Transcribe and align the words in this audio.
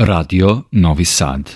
Radio 0.00 0.62
Novi 0.70 1.04
Sad. 1.04 1.50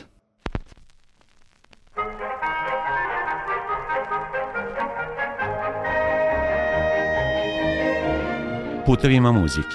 Putevima 8.86 9.32
muzike. 9.32 9.66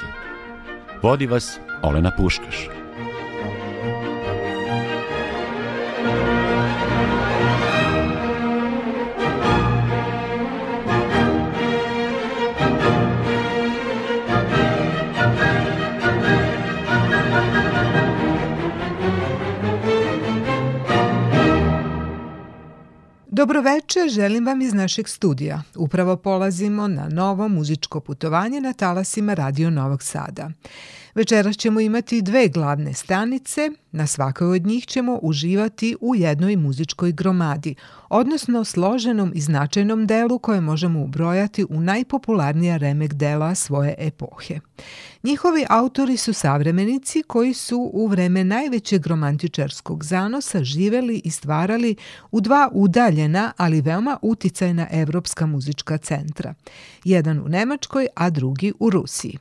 Vodi 1.04 1.26
vas 1.28 1.60
Olena 1.82 2.12
Puškaš. 2.18 2.77
Dobroveče, 23.38 24.00
želim 24.10 24.46
vam 24.46 24.62
iz 24.62 24.74
našeg 24.74 25.08
studija. 25.08 25.62
Upravo 25.76 26.16
polazimo 26.16 26.88
na 26.88 27.10
novo 27.10 27.48
muzičko 27.48 28.00
putovanje 28.00 28.62
na 28.62 28.74
talasima 28.74 29.34
Radio 29.34 29.70
Novog 29.70 30.04
Sada. 30.04 30.52
Večeras 31.18 31.58
ćemo 31.58 31.80
imati 31.80 32.22
dve 32.22 32.48
glavne 32.48 32.94
stanice, 32.94 33.70
na 33.92 34.08
svakoj 34.08 34.48
od 34.48 34.66
njih 34.66 34.86
ćemo 34.86 35.20
uživati 35.22 35.96
u 36.02 36.16
jednoj 36.16 36.56
muzičkoj 36.56 37.12
gromadi, 37.12 37.76
odnosno 38.10 38.64
složenom 38.64 39.32
i 39.36 39.42
značajnom 39.42 40.08
delu 40.08 40.40
koje 40.40 40.62
možemo 40.62 41.04
ubrojati 41.04 41.66
u 41.70 41.82
najpopularnija 41.82 42.78
remek 42.78 43.14
dela 43.14 43.56
svoje 43.56 43.96
epohe. 43.98 44.60
Njihovi 45.24 45.66
autori 45.70 46.18
su 46.18 46.34
savremenici 46.34 47.24
koji 47.28 47.54
su 47.54 47.90
u 47.94 48.08
vreme 48.08 48.44
najvećeg 48.44 49.08
romantičarskog 49.08 50.04
zanosa 50.04 50.64
živeli 50.64 51.22
i 51.24 51.32
stvarali 51.32 51.96
u 52.32 52.42
dva 52.42 52.70
udaljena, 52.74 53.54
ali 53.58 53.82
veoma 53.82 54.18
uticajna 54.22 54.88
evropska 54.92 55.46
muzička 55.46 55.98
centra. 55.98 56.54
Jedan 57.04 57.40
u 57.40 57.48
Nemačkoj, 57.48 58.08
a 58.16 58.30
drugi 58.30 58.74
u 58.80 58.90
Rusiji. 58.90 59.38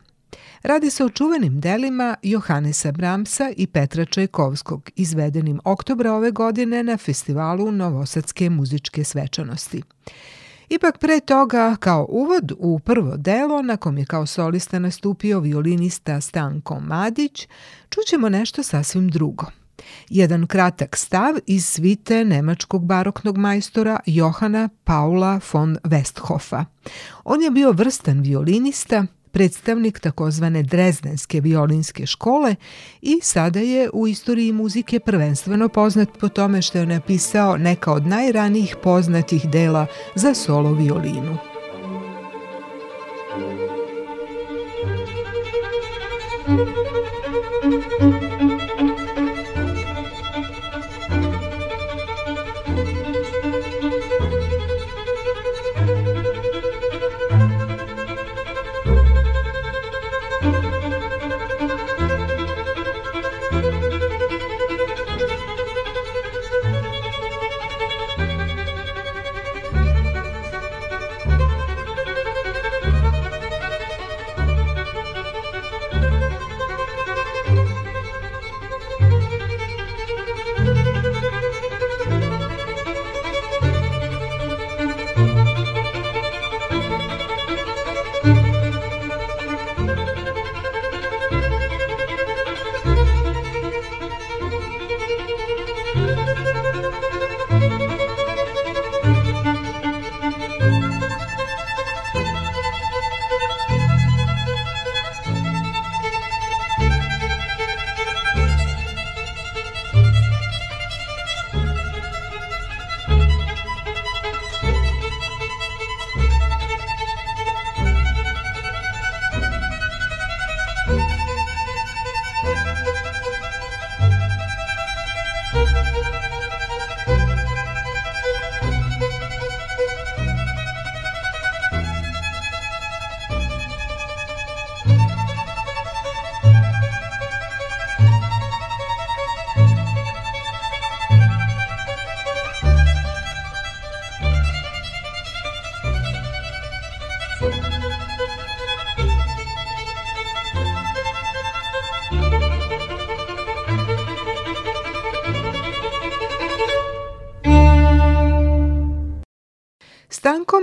Radi 0.67 0.91
se 0.91 1.05
o 1.05 1.09
čuvenim 1.09 1.61
delima 1.61 2.17
Johanesa 2.23 2.93
Bramsa 2.93 3.51
i 3.57 3.67
Petra 3.67 4.05
Čajkovskog, 4.05 4.91
izvedenim 4.97 5.61
oktobra 5.65 6.13
ove 6.13 6.31
godine 6.31 6.83
na 6.83 6.97
festivalu 6.97 7.73
Novosadske 7.73 8.51
muzičke 8.51 9.05
svečanosti. 9.05 9.83
Ipak 10.69 10.99
pre 10.99 11.21
toga, 11.21 11.77
kao 11.81 12.07
uvod 12.09 12.53
u 12.59 12.79
prvo 12.79 13.17
delo, 13.17 13.63
na 13.63 13.77
kom 13.77 13.99
je 13.99 14.07
kao 14.07 14.27
solista 14.27 14.79
nastupio 14.79 15.41
violinista 15.41 16.21
Stanko 16.21 16.81
Madić, 16.81 17.49
čućemo 17.91 18.29
nešto 18.29 18.63
sasvim 18.63 19.09
drugo. 19.09 19.47
Jedan 20.09 20.47
kratak 20.47 20.97
stav 20.97 21.35
iz 21.47 21.67
svite 21.67 22.25
nemačkog 22.25 22.85
baroknog 22.85 23.39
majstora 23.39 24.01
Johana 24.07 24.69
Paula 24.85 25.41
von 25.53 25.79
Westhofa. 25.85 26.65
On 27.25 27.43
je 27.43 27.51
bio 27.51 27.73
vrstan 27.73 28.21
violinista, 28.21 29.07
predstavnik 29.37 30.01
takozvane 30.01 30.63
Drezdenske 30.63 31.41
violinske 31.41 32.07
škole 32.07 32.55
i 33.03 33.21
sada 33.23 33.61
je 33.61 33.91
u 33.93 34.07
istoriji 34.07 34.53
muzike 34.53 35.01
prvenstveno 35.01 35.69
poznat 35.69 36.09
po 36.21 36.29
tome 36.29 36.63
što 36.63 36.79
je 36.79 36.87
napisao 36.87 37.57
neka 37.57 37.93
od 37.93 38.07
najranijih 38.07 38.77
poznatih 38.83 39.51
dela 39.51 39.87
za 40.15 40.35
solo 40.35 40.73
violinu. 40.73 41.39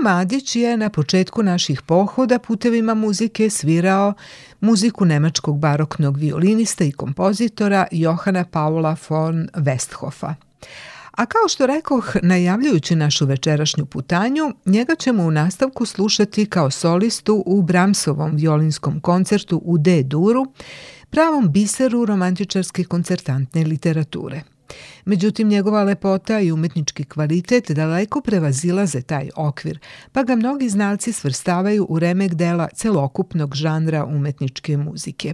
Madić 0.04 0.56
je 0.56 0.78
na 0.78 0.90
početku 0.90 1.44
naših 1.44 1.82
pohoda 1.82 2.40
putevima 2.40 2.94
muzike 2.94 3.50
svirao 3.50 4.14
muziku 4.62 5.06
nemačkog 5.06 5.60
baroknog 5.60 6.18
violinista 6.18 6.84
i 6.84 6.92
kompozitora 6.92 7.88
Johana 7.92 8.46
Paula 8.46 8.96
von 9.10 9.50
Westhofa. 9.54 10.34
A 11.12 11.26
kao 11.26 11.48
što 11.50 11.68
rekoh, 11.68 12.16
najavljujući 12.22 12.96
našu 12.96 13.26
večerašnju 13.26 13.86
putanju, 13.86 14.54
njega 14.66 14.96
ćemo 14.96 15.24
u 15.24 15.32
nastavku 15.32 15.86
slušati 15.86 16.46
kao 16.46 16.72
solistu 16.72 17.44
u 17.46 17.62
Bramsovom 17.62 18.36
violinskom 18.36 19.00
koncertu 19.00 19.62
u 19.66 19.78
D-duru, 19.78 20.46
pravom 21.10 21.52
biseru 21.52 22.06
romantičarske 22.06 22.84
koncertantne 22.84 23.64
literature– 23.64 24.42
Međutim, 25.06 25.48
njegova 25.48 25.84
lepota 25.84 26.40
i 26.40 26.52
umetnički 26.52 27.04
kvalitet 27.04 27.72
daleko 27.72 28.22
prevazilaze 28.22 29.02
taj 29.02 29.30
okvir, 29.36 29.80
pa 30.12 30.24
ga 30.24 30.36
mnogi 30.36 30.70
znalci 30.70 31.14
svrstavaju 31.14 31.86
u 31.90 32.00
remek 32.00 32.34
dela 32.34 32.68
celokupnog 32.76 33.56
žanra 33.56 34.06
umetničke 34.06 34.78
muzike. 34.78 35.34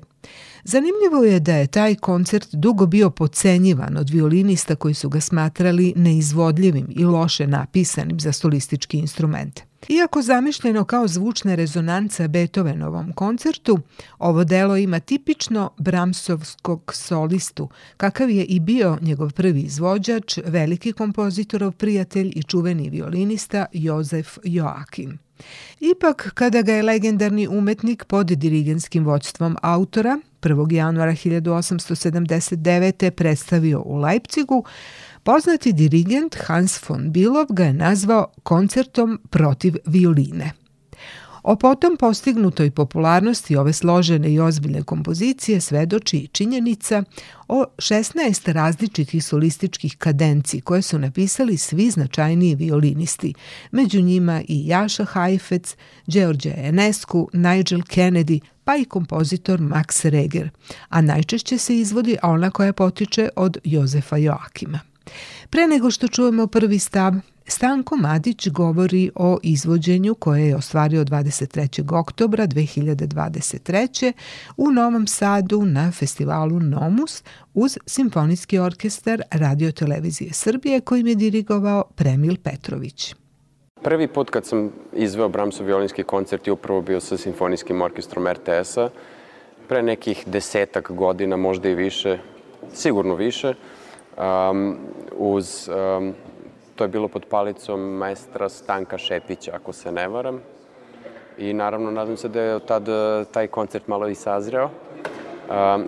Zanimljivo 0.63 1.23
je 1.23 1.39
da 1.39 1.55
je 1.55 1.67
taj 1.67 1.95
koncert 1.95 2.47
dugo 2.55 2.85
bio 2.85 3.09
pocenjivan 3.09 3.97
od 3.97 4.09
violinista 4.09 4.75
koji 4.75 4.93
su 4.93 5.09
ga 5.09 5.21
smatrali 5.21 5.93
neizvodljivim 5.95 6.87
i 6.89 7.03
loše 7.03 7.47
napisanim 7.47 8.19
za 8.19 8.31
solistički 8.31 8.97
instrument. 8.97 9.68
Iako 9.89 10.21
zamišljeno 10.21 10.83
kao 10.83 11.07
zvučna 11.07 11.55
rezonanca 11.55 12.27
Beethovenovom 12.27 13.13
koncertu, 13.13 13.79
ovo 14.19 14.43
delo 14.43 14.77
ima 14.77 14.99
tipično 14.99 15.71
Bramsovskog 15.77 16.91
solistu, 16.93 17.69
kakav 17.97 18.29
je 18.29 18.45
i 18.45 18.59
bio 18.59 18.97
njegov 19.01 19.33
prvi 19.33 19.61
izvođač, 19.61 20.37
veliki 20.45 20.91
kompozitorov 20.91 21.71
prijatelj 21.71 22.31
i 22.35 22.43
čuveni 22.43 22.89
violinista 22.89 23.65
Jozef 23.73 24.37
Joakim. 24.43 25.19
Ipak, 25.79 26.31
kada 26.33 26.61
ga 26.61 26.73
je 26.73 26.83
legendarni 26.83 27.47
umetnik 27.47 28.05
pod 28.05 28.27
dirigenskim 28.27 29.05
vođstvom 29.05 29.57
autora 29.61 30.19
1. 30.41 30.73
januara 30.73 31.11
1879. 31.11 33.09
predstavio 33.09 33.81
u 33.85 33.97
Leipcigu, 33.97 34.63
poznati 35.23 35.73
dirigent 35.73 36.35
Hans 36.45 36.89
von 36.89 37.11
Bilov 37.11 37.45
ga 37.49 37.63
je 37.63 37.73
nazvao 37.73 38.31
koncertom 38.43 39.19
protiv 39.29 39.75
violine. 39.85 40.51
O 41.43 41.55
potom 41.55 41.97
postignutoj 41.97 42.71
popularnosti 42.71 43.55
ove 43.55 43.73
složene 43.73 44.33
i 44.33 44.39
ozbiljne 44.39 44.83
kompozicije 44.83 45.61
svedoči 45.61 46.17
i 46.17 46.27
činjenica 46.27 47.03
o 47.47 47.65
16 47.77 48.51
različitih 48.51 49.25
solističkih 49.25 49.97
kadenci 49.97 50.61
koje 50.61 50.81
su 50.81 50.99
napisali 50.99 51.57
svi 51.57 51.89
značajniji 51.89 52.55
violinisti, 52.55 53.33
među 53.71 54.01
njima 54.01 54.41
i 54.47 54.67
Jaša 54.67 55.05
Hajfec, 55.05 55.75
Đorđe 56.07 56.53
Enescu, 56.57 57.29
Nigel 57.33 57.79
Kennedy, 57.79 58.39
pa 58.63 58.75
i 58.75 58.85
kompozitor 58.85 59.59
Max 59.59 60.09
Reger, 60.09 60.49
a 60.89 61.01
najčešće 61.01 61.57
se 61.57 61.77
izvodi 61.77 62.17
ona 62.23 62.51
koja 62.51 62.73
potiče 62.73 63.29
od 63.35 63.57
Jozefa 63.63 64.17
Joakima. 64.17 64.88
Pre 65.49 65.67
nego 65.67 65.91
što 65.91 66.07
čujemo 66.07 66.47
prvi 66.47 66.79
stav, 66.79 67.13
Stanko 67.49 67.97
Madić 67.97 68.47
govori 68.47 69.11
o 69.15 69.37
izvođenju 69.43 70.15
koje 70.15 70.47
je 70.47 70.55
ostvario 70.55 71.05
23. 71.05 71.99
oktobra 71.99 72.47
2023. 72.47 74.13
u 74.57 74.71
Novom 74.71 75.07
Sadu 75.07 75.61
na 75.65 75.91
festivalu 75.91 76.59
Nomus 76.59 77.23
uz 77.53 77.77
Simfonijski 77.85 78.59
orkestar 78.59 79.21
Radio 79.31 79.71
Televizije 79.71 80.33
Srbije 80.33 80.81
kojim 80.81 81.07
je 81.07 81.15
dirigovao 81.15 81.83
Premil 81.95 82.35
Petrović. 82.43 83.15
Prvi 83.83 84.07
put 84.07 84.29
kad 84.29 84.45
sam 84.45 84.71
izveo 84.93 85.29
Bramsov 85.29 85.65
violinski 85.65 86.03
koncert 86.03 86.47
je 86.47 86.53
upravo 86.53 86.81
bio 86.81 86.99
sa 86.99 87.17
Simfonijskim 87.17 87.81
orkestrom 87.81 88.27
RTS-a. 88.27 88.89
Pre 89.67 89.81
nekih 89.81 90.23
desetak 90.27 90.91
godina, 90.91 91.37
možda 91.37 91.69
i 91.69 91.75
više, 91.75 92.17
sigurno 92.73 93.15
više, 93.15 93.53
um, 94.19 94.77
uz 95.17 95.69
um, 95.69 96.13
To 96.79 96.83
je 96.83 96.87
bilo 96.87 97.07
pod 97.07 97.25
palicom 97.29 97.81
maestra 97.81 98.49
Stanka 98.49 98.97
Šepića, 98.97 99.51
ako 99.55 99.73
se 99.73 99.91
ne 99.91 100.07
varam. 100.07 100.39
I 101.37 101.53
naravno, 101.53 101.91
nadam 101.91 102.17
se 102.17 102.29
da 102.29 102.41
je 102.41 102.59
tad 102.59 102.87
e, 102.87 103.25
taj 103.31 103.47
koncert 103.47 103.87
malo 103.87 104.07
i 104.07 104.15
sazreo. 104.15 104.69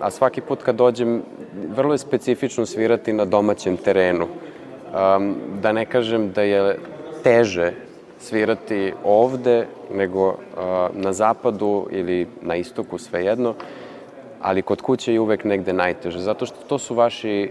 A 0.00 0.10
svaki 0.10 0.40
put 0.40 0.62
kad 0.62 0.76
dođem, 0.76 1.22
vrlo 1.68 1.94
je 1.94 1.98
specifično 1.98 2.66
svirati 2.66 3.12
na 3.12 3.24
domaćem 3.24 3.76
terenu. 3.76 4.26
Da 5.62 5.72
ne 5.72 5.86
kažem 5.86 6.32
da 6.32 6.42
je 6.42 6.78
teže 7.22 7.72
svirati 8.18 8.92
ovde 9.04 9.66
nego 9.94 10.34
na 10.92 11.12
zapadu 11.12 11.86
ili 11.90 12.26
na 12.42 12.56
istoku, 12.56 12.98
svejedno, 12.98 13.54
ali 14.40 14.62
kod 14.62 14.82
kuće 14.82 15.12
je 15.14 15.20
uvek 15.20 15.44
negde 15.44 15.72
najteže, 15.72 16.18
zato 16.18 16.46
što 16.46 16.56
to 16.68 16.78
su 16.78 16.94
vaši 16.94 17.50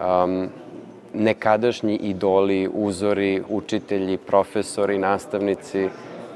um, 0.00 0.48
nekadašnji 1.14 1.96
idoli, 1.96 2.68
uzori, 2.74 3.42
učitelji, 3.48 4.16
profesori, 4.16 4.98
nastavnici, 4.98 5.88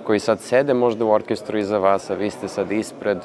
koji 0.05 0.19
sad 0.19 0.41
sede 0.41 0.75
možda 0.75 1.05
u 1.05 1.11
orkestru 1.11 1.59
iza 1.59 1.79
vas, 1.79 2.11
a 2.11 2.15
vi 2.15 2.31
ste 2.31 2.49
sad 2.49 2.73
ispred, 2.73 3.19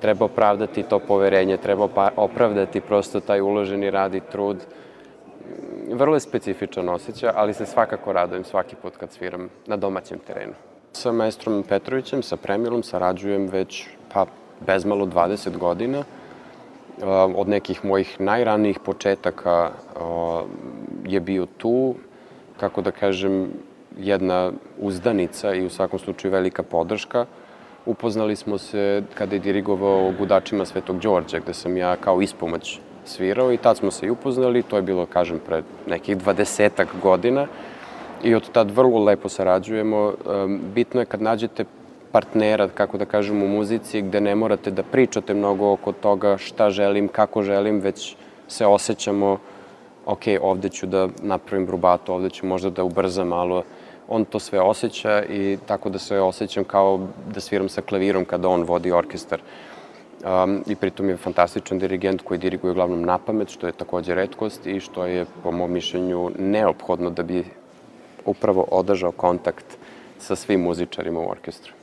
treba 0.00 0.24
opravdati 0.24 0.82
to 0.82 0.98
poverenje, 0.98 1.56
treba 1.56 1.88
opravdati 2.16 2.80
prosto 2.80 3.20
taj 3.20 3.40
uloženi 3.40 3.90
rad 3.90 4.14
i 4.14 4.20
trud. 4.20 4.56
Vrlo 5.92 6.16
je 6.16 6.20
specifičan 6.20 6.88
osjećaj, 6.88 7.30
ali 7.34 7.54
se 7.54 7.66
svakako 7.66 8.12
radujem 8.12 8.44
svaki 8.44 8.76
put 8.76 8.96
kad 8.96 9.10
sviram 9.12 9.48
na 9.66 9.76
domaćem 9.76 10.18
terenu. 10.18 10.52
Sa 10.92 11.12
maestrom 11.12 11.64
Petrovićem, 11.68 12.22
sa 12.22 12.36
Premilom, 12.36 12.82
sarađujem 12.82 13.48
već 13.48 13.86
pa 14.12 14.26
bezmalo 14.66 15.06
20 15.06 15.56
godina. 15.56 16.04
Od 17.36 17.48
nekih 17.48 17.84
mojih 17.84 18.20
najranijih 18.20 18.78
početaka 18.78 19.70
je 21.06 21.20
bio 21.20 21.46
tu, 21.46 21.94
kako 22.56 22.82
da 22.82 22.90
kažem, 22.90 23.52
jedna 23.98 24.52
uzdanica 24.78 25.54
i 25.54 25.66
u 25.66 25.70
svakom 25.70 25.98
slučaju 25.98 26.32
velika 26.32 26.62
podrška. 26.62 27.26
Upoznali 27.86 28.36
smo 28.36 28.58
se 28.58 29.02
kada 29.14 29.36
je 29.36 29.40
dirigovao 29.40 30.12
Gudačima 30.18 30.64
Svetog 30.64 30.98
Đorđa, 30.98 31.38
gde 31.38 31.54
sam 31.54 31.76
ja 31.76 31.96
kao 31.96 32.22
ispomoć 32.22 32.80
svirao 33.04 33.52
i 33.52 33.56
tad 33.56 33.76
smo 33.76 33.90
se 33.90 34.06
i 34.06 34.10
upoznali, 34.10 34.62
to 34.62 34.76
je 34.76 34.82
bilo, 34.82 35.06
kažem, 35.06 35.40
pred 35.46 35.64
nekih 35.86 36.16
dvadesetak 36.16 36.88
godina 37.02 37.46
i 38.24 38.34
od 38.34 38.50
tad 38.50 38.70
vrlo 38.70 39.04
lepo 39.04 39.28
sarađujemo. 39.28 40.12
Bitno 40.74 41.00
je 41.00 41.06
kad 41.06 41.22
nađete 41.22 41.64
partnera, 42.12 42.68
kako 42.68 42.98
da 42.98 43.04
kažem, 43.04 43.42
u 43.42 43.48
muzici, 43.48 44.02
gde 44.02 44.20
ne 44.20 44.34
morate 44.34 44.70
da 44.70 44.82
pričate 44.82 45.34
mnogo 45.34 45.72
oko 45.72 45.92
toga 45.92 46.36
šta 46.36 46.70
želim, 46.70 47.08
kako 47.08 47.42
želim, 47.42 47.80
već 47.80 48.16
se 48.48 48.66
osjećamo 48.66 49.38
ok, 50.06 50.22
ovde 50.40 50.68
ću 50.68 50.86
da 50.86 51.08
napravim 51.22 51.66
brubato, 51.66 52.14
ovde 52.14 52.30
ću 52.30 52.46
možda 52.46 52.70
da 52.70 52.84
ubrzam 52.84 53.28
malo. 53.28 53.62
On 54.08 54.24
to 54.24 54.38
sve 54.38 54.60
osjeća 54.60 55.22
i 55.24 55.58
tako 55.66 55.88
da 55.88 55.98
se 55.98 56.20
osjećam 56.20 56.64
kao 56.64 57.00
da 57.34 57.40
sviram 57.40 57.68
sa 57.68 57.82
klavirom 57.82 58.24
kada 58.24 58.48
on 58.48 58.62
vodi 58.62 58.92
orkestar. 58.92 59.40
Um, 60.24 60.62
I 60.66 60.74
pritom 60.74 61.08
je 61.08 61.16
fantastičan 61.16 61.78
dirigent 61.78 62.22
koji 62.22 62.38
diriguje 62.38 62.70
uglavnom 62.70 63.02
na 63.02 63.18
pamet, 63.18 63.48
što 63.48 63.66
je 63.66 63.72
takođe 63.72 64.14
redkost 64.14 64.66
i 64.66 64.80
što 64.80 65.04
je, 65.06 65.26
po 65.42 65.52
mom 65.52 65.72
mišljenju, 65.72 66.30
neophodno 66.38 67.10
da 67.10 67.22
bi 67.22 67.44
upravo 68.24 68.66
održao 68.70 69.12
kontakt 69.12 69.78
sa 70.18 70.36
svim 70.36 70.60
muzičarima 70.60 71.20
u 71.20 71.30
orkestru. 71.30 71.77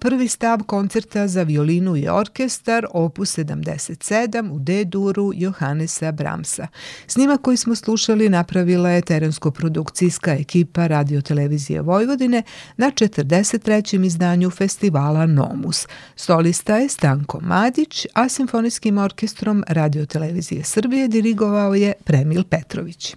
Prvi 0.00 0.28
stav 0.28 0.62
koncerta 0.62 1.28
za 1.28 1.42
violinu 1.42 1.96
i 1.96 2.08
orkestar 2.08 2.86
opus 2.90 3.38
77 3.38 4.50
u 4.50 4.58
D-duru 4.58 5.32
Johannesa 5.34 6.12
Bramsa. 6.12 6.66
Snima 7.06 7.36
koji 7.36 7.56
smo 7.56 7.74
slušali 7.74 8.28
napravila 8.28 8.90
je 8.90 9.02
terensko-produkcijska 9.02 10.32
ekipa 10.32 10.86
radiotelevizije 10.86 11.80
Vojvodine 11.80 12.42
na 12.76 12.90
43. 12.90 14.06
izdanju 14.06 14.50
festivala 14.50 15.26
Nomus. 15.26 15.86
Solista 16.16 16.76
je 16.76 16.88
Stanko 16.88 17.40
Madić, 17.40 18.06
a 18.14 18.28
simfonijskim 18.28 18.98
orkestrom 18.98 19.64
radiotelevizije 19.68 20.64
Srbije 20.64 21.08
dirigovao 21.08 21.74
je 21.74 21.92
Premil 22.04 22.44
Petrović. 22.44 23.16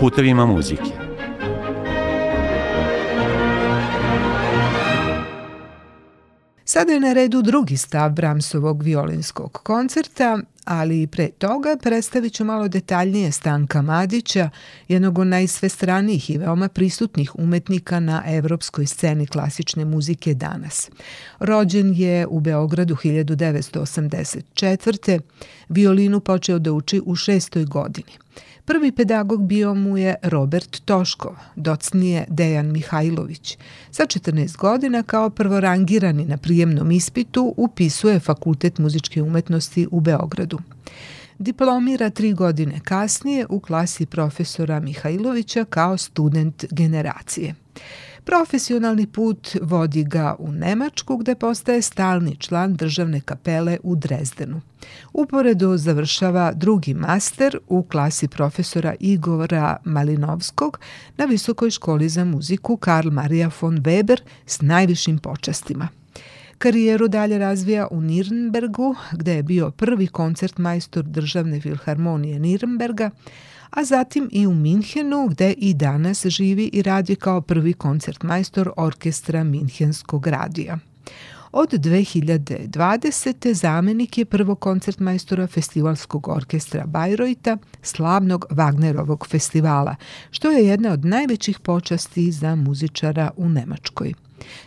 Putevima 0.00 0.46
muzike 0.46 1.03
Sada 6.66 6.92
je 6.92 7.00
na 7.00 7.12
redu 7.12 7.42
drugi 7.42 7.76
stav 7.76 8.10
Bramsovog 8.10 8.82
violinskog 8.82 9.52
koncerta, 9.52 10.38
ali 10.64 11.06
pre 11.06 11.28
toga 11.28 11.76
predstavit 11.82 12.32
ću 12.32 12.44
malo 12.44 12.68
detaljnije 12.68 13.32
Stanka 13.32 13.82
Madića, 13.82 14.50
jednog 14.88 15.18
od 15.18 15.26
najsvestranijih 15.26 16.30
i 16.30 16.38
veoma 16.38 16.68
prisutnih 16.68 17.38
umetnika 17.38 18.00
na 18.00 18.22
evropskoj 18.26 18.86
sceni 18.86 19.26
klasične 19.26 19.84
muzike 19.84 20.34
danas. 20.34 20.90
Rođen 21.38 21.94
je 21.94 22.26
u 22.26 22.40
Beogradu 22.40 22.94
1984. 22.94 25.20
Violinu 25.68 26.20
počeo 26.20 26.58
da 26.58 26.72
uči 26.72 27.02
u 27.04 27.16
šestoj 27.16 27.64
godini. 27.64 28.12
Prvi 28.66 28.92
pedagog 28.92 29.46
bio 29.46 29.74
mu 29.74 29.98
je 29.98 30.14
Robert 30.22 30.84
Toškov, 30.84 31.32
docnije 31.56 32.24
Dejan 32.28 32.72
Mihajlović. 32.72 33.58
Sa 33.90 34.02
14 34.02 34.56
godina 34.56 35.02
kao 35.02 35.30
prvorangirani 35.30 36.24
na 36.24 36.36
prijemnom 36.36 36.90
ispitu 36.90 37.54
upisuje 37.56 38.20
Fakultet 38.20 38.78
muzičke 38.78 39.22
umetnosti 39.22 39.86
u 39.90 40.00
Beogradu. 40.00 40.58
Diplomira 41.38 42.10
tri 42.10 42.32
godine 42.32 42.80
kasnije 42.84 43.46
u 43.48 43.60
klasi 43.60 44.06
profesora 44.06 44.80
Mihajlovića 44.80 45.64
kao 45.64 45.96
student 45.96 46.64
generacije. 46.70 47.54
Profesionalni 48.24 49.06
put 49.06 49.56
vodi 49.62 50.04
ga 50.04 50.36
u 50.38 50.52
Nemačku 50.52 51.16
gde 51.16 51.34
postaje 51.34 51.82
stalni 51.82 52.36
član 52.36 52.74
državne 52.74 53.20
kapele 53.20 53.78
u 53.82 53.96
Drezdenu. 53.96 54.60
Uporedo 55.12 55.76
završava 55.76 56.52
drugi 56.52 56.94
master 56.94 57.58
u 57.68 57.82
klasi 57.82 58.28
profesora 58.28 58.94
Igora 59.00 59.76
Malinovskog 59.84 60.78
na 61.16 61.24
Visokoj 61.24 61.70
školi 61.70 62.08
za 62.08 62.24
muziku 62.24 62.76
Karl 62.76 63.10
Maria 63.10 63.50
von 63.60 63.78
Weber 63.78 64.20
s 64.46 64.60
najvišim 64.60 65.18
počastima. 65.18 65.88
Karijeru 66.58 67.08
dalje 67.08 67.38
razvija 67.38 67.88
u 67.90 68.00
Nirnbergu, 68.00 68.94
gde 69.12 69.34
je 69.34 69.42
bio 69.42 69.70
prvi 69.70 70.06
koncert 70.06 70.58
majstor 70.58 71.04
državne 71.04 71.60
filharmonije 71.60 72.38
Nirnberga, 72.38 73.10
a 73.74 73.84
zatim 73.84 74.28
i 74.32 74.46
u 74.46 74.54
Minhenu 74.54 75.28
gde 75.28 75.52
i 75.52 75.74
danas 75.74 76.26
živi 76.26 76.70
i 76.72 76.82
radi 76.82 77.16
kao 77.16 77.40
prvi 77.40 77.72
koncertmajstor 77.72 78.70
orkestra 78.76 79.44
Minhenskog 79.44 80.26
radija. 80.26 80.78
Od 81.52 81.70
2020. 81.70 83.54
zamenik 83.54 84.18
je 84.18 84.24
prvo 84.24 84.54
koncertmajstora 84.54 85.46
Festivalskog 85.46 86.28
orkestra 86.28 86.86
Bajrojta, 86.86 87.56
slavnog 87.82 88.46
Wagnerovog 88.50 89.28
festivala, 89.28 89.96
što 90.30 90.50
je 90.50 90.66
jedna 90.66 90.92
od 90.92 91.04
najvećih 91.04 91.58
počasti 91.58 92.32
za 92.32 92.54
muzičara 92.54 93.30
u 93.36 93.48
Nemačkoj. 93.48 94.14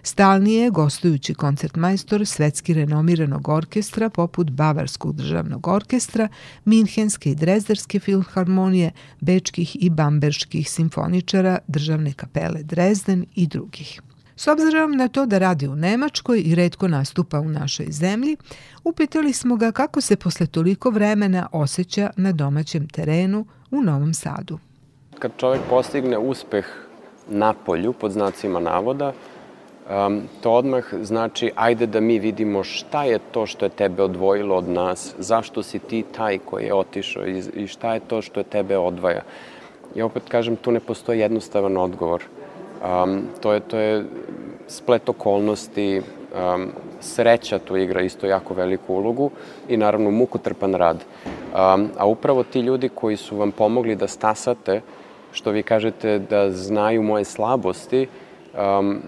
Stalni 0.03 0.53
je 0.53 0.69
gostujući 0.69 1.33
koncertmajstor 1.33 2.25
svetski 2.25 2.73
renomiranog 2.73 3.49
orkestra 3.49 4.09
poput 4.09 4.49
Bavarskog 4.49 5.15
državnog 5.15 5.67
orkestra, 5.67 6.27
Minhenske 6.65 7.31
i 7.31 7.35
Drezderske 7.35 7.99
filharmonije, 7.99 8.91
Bečkih 9.19 9.83
i 9.83 9.89
Bamberških 9.89 10.69
simfoničara, 10.69 11.57
državne 11.67 12.13
kapele 12.13 12.63
Drezden 12.63 13.25
i 13.35 13.47
drugih. 13.47 14.01
S 14.39 14.47
obzirom 14.47 14.91
na 14.91 15.07
to 15.07 15.25
da 15.25 15.37
radi 15.37 15.67
u 15.67 15.75
Nemačkoj 15.75 16.41
i 16.45 16.55
redko 16.55 16.87
nastupa 16.87 17.39
u 17.39 17.49
našoj 17.49 17.85
zemlji, 17.89 18.37
upitali 18.83 19.33
smo 19.33 19.55
ga 19.55 19.71
kako 19.71 20.01
se 20.01 20.15
posle 20.15 20.47
toliko 20.47 20.89
vremena 20.89 21.47
osjeća 21.51 22.09
na 22.15 22.31
domaćem 22.31 22.87
terenu 22.87 23.45
u 23.71 23.81
Novom 23.81 24.13
Sadu. 24.13 24.59
Kad 25.19 25.31
čovek 25.37 25.61
postigne 25.69 26.17
uspeh 26.17 26.65
na 27.29 27.53
polju, 27.53 27.93
pod 27.93 28.11
znacima 28.11 28.59
navoda, 28.59 29.13
um, 29.89 30.21
to 30.41 30.51
odmah 30.51 30.83
znači 31.01 31.51
ajde 31.55 31.85
da 31.85 31.99
mi 31.99 32.19
vidimo 32.19 32.63
šta 32.63 33.03
je 33.03 33.19
to 33.31 33.45
što 33.45 33.65
je 33.65 33.69
tebe 33.69 34.03
odvojilo 34.03 34.55
od 34.55 34.69
nas, 34.69 35.15
zašto 35.17 35.63
si 35.63 35.79
ti 35.79 36.03
taj 36.17 36.37
koji 36.37 36.65
je 36.65 36.73
otišao 36.73 37.27
i, 37.27 37.43
i 37.53 37.67
šta 37.67 37.93
je 37.93 37.99
to 37.99 38.21
što 38.21 38.39
je 38.39 38.43
tebe 38.43 38.77
odvaja. 38.77 39.21
I 39.95 40.01
opet 40.01 40.23
kažem, 40.29 40.55
tu 40.55 40.71
ne 40.71 40.79
postoji 40.79 41.19
jednostavan 41.19 41.77
odgovor. 41.77 42.23
Um, 43.03 43.23
to, 43.41 43.53
je, 43.53 43.59
to 43.59 43.77
je 43.77 44.05
splet 44.67 45.09
okolnosti, 45.09 46.01
um, 46.01 46.67
sreća 46.99 47.59
tu 47.59 47.77
igra 47.77 48.01
isto 48.01 48.27
jako 48.27 48.53
veliku 48.53 48.93
ulogu 48.93 49.31
i 49.69 49.77
naravno 49.77 50.11
mukotrpan 50.11 50.73
rad. 50.73 50.97
Um, 50.97 51.89
a 51.97 52.05
upravo 52.05 52.43
ti 52.43 52.59
ljudi 52.59 52.89
koji 52.89 53.17
su 53.17 53.37
vam 53.37 53.51
pomogli 53.51 53.95
da 53.95 54.07
stasate, 54.07 54.81
što 55.31 55.51
vi 55.51 55.63
kažete 55.63 56.19
da 56.19 56.51
znaju 56.51 57.03
moje 57.03 57.25
slabosti, 57.25 58.07
um, 58.53 59.01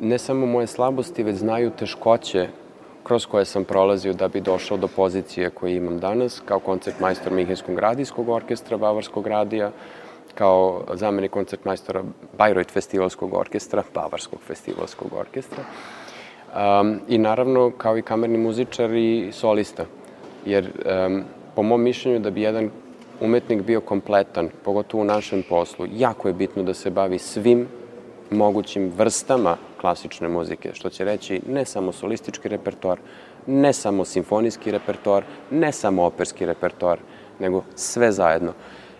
ne 0.00 0.18
samo 0.18 0.46
moje 0.46 0.66
slabosti, 0.66 1.22
već 1.22 1.36
znaju 1.36 1.70
teškoće 1.70 2.48
kroz 3.02 3.26
koje 3.26 3.44
sam 3.44 3.64
prolazio 3.64 4.12
da 4.12 4.28
bi 4.28 4.40
došao 4.40 4.78
do 4.78 4.88
pozicije 4.88 5.50
koje 5.50 5.76
imam 5.76 5.98
danas, 5.98 6.42
kao 6.44 6.58
koncert 6.58 7.00
majstor 7.00 7.32
Mihenskog 7.32 7.78
radijskog 7.78 8.28
orkestra 8.28 8.76
Bavarskog 8.76 9.26
radija, 9.26 9.70
kao 10.34 10.84
zamenik 10.94 11.30
koncertmajstora 11.30 12.02
Bayreuth 12.38 12.70
festivalskog 12.70 13.34
orkestra, 13.34 13.82
Bavarskog 13.94 14.40
festivalskog 14.46 15.12
orkestra. 15.12 15.64
Um, 16.56 17.00
I 17.08 17.18
naravno 17.18 17.70
kao 17.70 17.98
i 17.98 18.02
kamerni 18.02 18.38
muzičar 18.38 18.90
i 18.90 19.30
solista. 19.32 19.84
Jer 20.44 20.70
um, 21.06 21.22
po 21.54 21.62
mom 21.62 21.82
mišljenju 21.82 22.18
da 22.18 22.30
bi 22.30 22.42
jedan 22.42 22.70
umetnik 23.20 23.62
bio 23.62 23.80
kompletan, 23.80 24.48
pogotovo 24.64 25.02
u 25.02 25.06
našem 25.06 25.42
poslu, 25.48 25.86
jako 25.92 26.28
je 26.28 26.34
bitno 26.34 26.62
da 26.62 26.74
se 26.74 26.90
bavi 26.90 27.18
svim 27.18 27.68
mogućim 28.30 28.92
vrstama 28.96 29.56
klasične 29.80 30.28
muzike, 30.28 30.70
što 30.74 30.90
će 30.90 31.04
reći 31.04 31.40
ne 31.48 31.64
samo 31.64 31.92
solistički 31.92 32.48
repertoar, 32.48 32.98
ne 33.46 33.72
samo 33.72 34.04
simfonijski 34.04 34.70
repertoar, 34.70 35.24
ne 35.50 35.72
samo 35.72 36.04
operski 36.04 36.46
repertoar, 36.46 36.98
nego 37.38 37.62
sve 37.74 38.12
zajedno. 38.12 38.52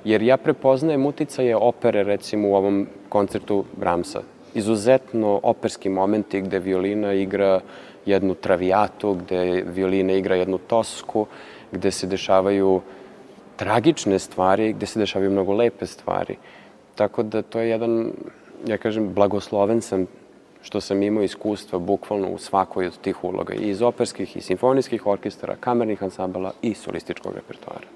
Jer 0.05 0.23
ja 0.23 0.37
prepoznajem 0.37 1.07
uticaje 1.07 1.57
opere, 1.57 2.05
recimo 2.05 2.49
u 2.49 2.55
ovom 2.55 2.87
koncertu 3.09 3.65
Brahmsa. 3.77 4.23
Izuzetno 4.55 5.41
operski 5.43 5.89
momenti 5.89 6.41
gde 6.41 6.59
violina 6.59 7.13
igra 7.13 7.61
jednu 8.07 8.35
travijatu, 8.35 9.15
gde 9.15 9.65
violina 9.67 10.13
igra 10.13 10.37
jednu 10.37 10.59
tosku, 10.59 11.27
gde 11.73 11.91
se 11.91 12.07
dešavaju 12.07 12.81
tragične 13.57 14.19
stvari, 14.19 14.73
gde 14.73 14.87
se 14.87 14.99
dešavaju 14.99 15.31
mnogo 15.31 15.53
lepe 15.53 15.87
stvari. 15.87 16.37
Tako 16.95 17.23
da 17.23 17.43
to 17.43 17.61
je 17.61 17.69
jedan 17.69 18.13
ja 18.67 18.79
kažem, 18.79 19.15
blagosloven 19.15 19.81
sam 19.81 20.07
što 20.63 20.81
sam 20.81 21.03
imao 21.03 21.23
iskustva 21.23 21.79
bukvalno 21.79 22.29
u 22.29 22.39
svakoj 22.39 22.87
od 22.87 22.99
tih 23.01 23.25
uloga, 23.25 23.55
i 23.55 23.71
iz 23.71 23.83
operskih 23.83 24.37
i 24.37 24.41
simfonijskih 24.41 25.07
orkestara, 25.07 25.57
kamernih 25.61 26.03
ansambala 26.03 26.53
i 26.63 26.75
solističkog 26.75 27.35
repertoara. 27.35 27.87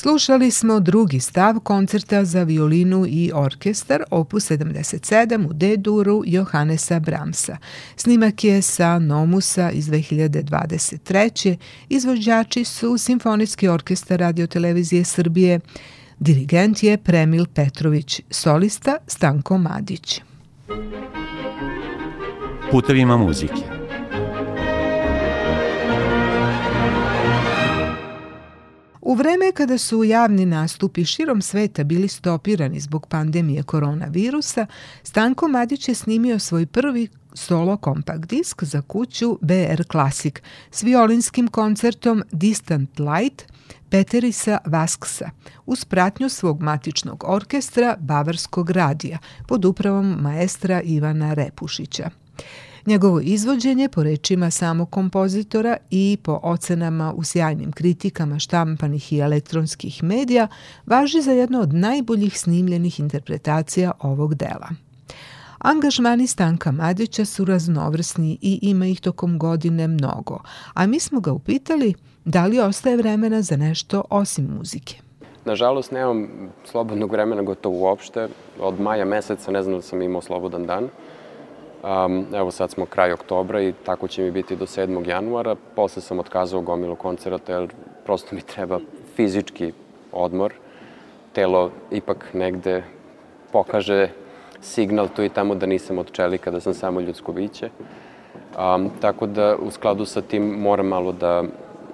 Slušali 0.00 0.50
smo 0.50 0.80
drugi 0.80 1.20
stav 1.20 1.60
koncerta 1.60 2.24
za 2.24 2.42
violinu 2.42 3.06
i 3.08 3.30
orkestar 3.34 4.02
opus 4.10 4.50
77 4.50 5.48
u 5.48 5.52
D-duru 5.52 6.22
Johannesa 6.26 7.00
Bramsa. 7.00 7.56
Snimak 7.96 8.44
je 8.44 8.62
sa 8.62 8.98
Nomusa 8.98 9.70
iz 9.70 9.88
2023. 9.88 11.56
Izvođači 11.88 12.64
su 12.64 12.98
Simfonijski 12.98 13.68
orkestar 13.68 14.18
radiotelevizije 14.20 15.04
Srbije, 15.04 15.60
dirigent 16.18 16.82
je 16.82 16.98
Premil 16.98 17.46
Petrović, 17.54 18.20
solista 18.30 18.96
Stanko 19.06 19.58
Madić. 19.58 20.20
Putevima 22.70 23.16
muzike. 23.16 23.77
U 29.08 29.14
vreme 29.14 29.52
kada 29.52 29.78
su 29.78 30.04
javni 30.04 30.46
nastupi 30.46 31.04
širom 31.04 31.42
sveta 31.42 31.84
bili 31.84 32.08
stopirani 32.08 32.80
zbog 32.80 33.06
pandemije 33.06 33.62
koronavirusa, 33.62 34.66
Stanko 35.02 35.48
Madić 35.48 35.88
je 35.88 35.94
snimio 35.94 36.38
svoj 36.38 36.66
prvi 36.66 37.08
solo 37.34 37.76
kompakt 37.76 38.28
disk 38.28 38.64
za 38.64 38.82
kuću 38.82 39.38
BR 39.40 39.82
Classic 39.90 40.34
s 40.70 40.82
violinskim 40.82 41.48
koncertom 41.48 42.22
Distant 42.32 42.98
Light 42.98 43.52
Peterisa 43.90 44.58
Vasksa 44.66 45.30
uz 45.66 45.84
pratnju 45.84 46.28
svog 46.28 46.62
matičnog 46.62 47.24
orkestra 47.26 47.96
Bavarskog 48.00 48.70
radija 48.70 49.18
pod 49.46 49.64
upravom 49.64 50.06
maestra 50.20 50.80
Ivana 50.82 51.34
Repušića. 51.34 52.10
Njegovo 52.88 53.20
izvođenje, 53.20 53.88
po 53.88 54.02
rečima 54.02 54.50
samog 54.50 54.90
kompozitora 54.90 55.76
i 55.90 56.18
po 56.22 56.40
ocenama 56.42 57.12
u 57.16 57.24
sjajnim 57.24 57.72
kritikama 57.72 58.38
štampanih 58.38 59.12
i 59.12 59.18
elektronskih 59.18 60.02
medija, 60.02 60.48
važi 60.86 61.20
za 61.20 61.32
jedno 61.32 61.60
od 61.60 61.74
najboljih 61.74 62.40
snimljenih 62.40 63.00
interpretacija 63.00 63.92
ovog 64.00 64.34
dela. 64.34 64.68
Angažmani 65.58 66.26
Stanka 66.26 66.72
Madića 66.72 67.24
su 67.24 67.44
raznovrsni 67.44 68.38
i 68.42 68.58
ima 68.62 68.86
ih 68.86 69.00
tokom 69.00 69.38
godine 69.38 69.88
mnogo, 69.88 70.38
a 70.74 70.86
mi 70.86 71.00
smo 71.00 71.20
ga 71.20 71.32
upitali 71.32 71.94
da 72.24 72.46
li 72.46 72.60
ostaje 72.60 72.96
vremena 72.96 73.42
za 73.42 73.56
nešto 73.56 74.04
osim 74.10 74.48
muzike. 74.58 74.96
Nažalost, 75.44 75.92
nemam 75.92 76.28
slobodnog 76.64 77.12
vremena 77.12 77.42
gotovo 77.42 77.78
uopšte. 77.78 78.28
Od 78.60 78.80
maja 78.80 79.04
meseca 79.04 79.50
ne 79.50 79.62
znam 79.62 79.74
da 79.74 79.82
sam 79.82 80.02
imao 80.02 80.22
slobodan 80.22 80.66
dan. 80.66 80.88
Um, 81.82 82.26
evo 82.34 82.50
sad 82.50 82.70
smo 82.70 82.86
kraj 82.86 83.12
oktobra 83.12 83.62
i 83.62 83.72
tako 83.72 84.08
će 84.08 84.22
mi 84.22 84.30
biti 84.30 84.56
do 84.56 84.66
7. 84.66 85.08
januara. 85.08 85.56
Posle 85.76 86.02
sam 86.02 86.18
otkazao 86.18 86.60
gomilu 86.60 86.96
koncerata 86.96 87.52
jer 87.52 87.68
prosto 88.04 88.34
mi 88.34 88.40
treba 88.40 88.80
fizički 89.16 89.72
odmor. 90.12 90.52
Telo 91.32 91.70
ipak 91.90 92.34
negde 92.34 92.82
pokaže 93.52 94.08
signal 94.60 95.08
tu 95.16 95.22
i 95.22 95.28
tamo 95.28 95.54
da 95.54 95.66
nisam 95.66 95.98
od 95.98 96.12
čelika, 96.12 96.50
da 96.50 96.60
sam 96.60 96.74
samo 96.74 97.00
ljudsko 97.00 97.32
biće. 97.32 97.70
Um, 98.58 98.90
tako 99.00 99.26
da 99.26 99.56
u 99.56 99.70
skladu 99.70 100.04
sa 100.04 100.22
tim 100.22 100.42
moram 100.42 100.86
malo 100.86 101.12
da 101.12 101.44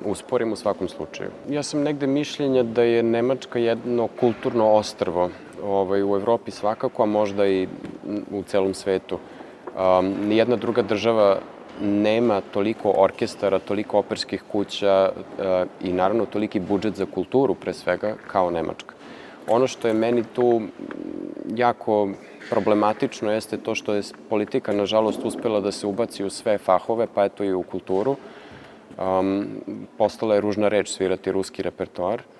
usporim 0.05 0.53
u 0.53 0.57
svakom 0.57 0.89
slučaju. 0.89 1.31
Ja 1.49 1.63
sam 1.63 1.83
negde 1.83 2.07
mišljenja 2.07 2.63
da 2.63 2.83
je 2.83 3.03
Nemačka 3.03 3.59
jedno 3.59 4.09
kulturno 4.21 4.73
ostrvo 4.73 5.31
ovaj, 5.65 6.03
u 6.03 6.17
Evropi 6.17 6.51
svakako, 6.51 7.03
a 7.03 7.07
možda 7.07 7.47
i 7.47 7.69
u 8.31 8.43
celom 8.43 8.75
svetu. 8.75 9.19
Um, 9.75 10.15
nijedna 10.29 10.57
druga 10.57 10.83
država 10.83 11.39
nema 11.81 12.41
toliko 12.41 12.95
orkestara, 12.97 13.59
toliko 13.59 13.99
operskih 13.99 14.43
kuća 14.53 15.13
uh, 15.13 15.45
i 15.89 15.93
naravno 15.93 16.27
toliki 16.27 16.61
budžet 16.61 16.95
za 16.95 17.07
kulturu 17.07 17.55
pre 17.55 17.73
svega 17.73 18.15
kao 18.27 18.51
Nemačka. 18.51 18.95
Ono 19.49 19.67
što 19.67 19.89
je 19.89 19.95
meni 19.95 20.25
tu 20.35 20.63
jako 21.57 22.09
problematično 22.51 23.33
jeste 23.33 23.57
to 23.57 23.75
što 23.75 23.95
je 23.95 24.03
politika 24.31 24.73
nažalost 24.73 25.25
uspela 25.25 25.61
da 25.61 25.73
se 25.73 25.87
ubaci 25.87 26.25
u 26.25 26.31
sve 26.31 26.59
fahove, 26.59 27.07
pa 27.15 27.25
eto 27.25 27.45
i 27.45 27.53
u 27.53 27.63
kulturu. 27.63 28.17
Um, 28.99 29.47
postala 29.99 30.35
je 30.35 30.41
ružna 30.41 30.69
reč 30.69 30.89
svirati 30.89 31.33
ruski 31.33 31.63
repertoar. 31.63 32.21
Uh, 32.21 32.34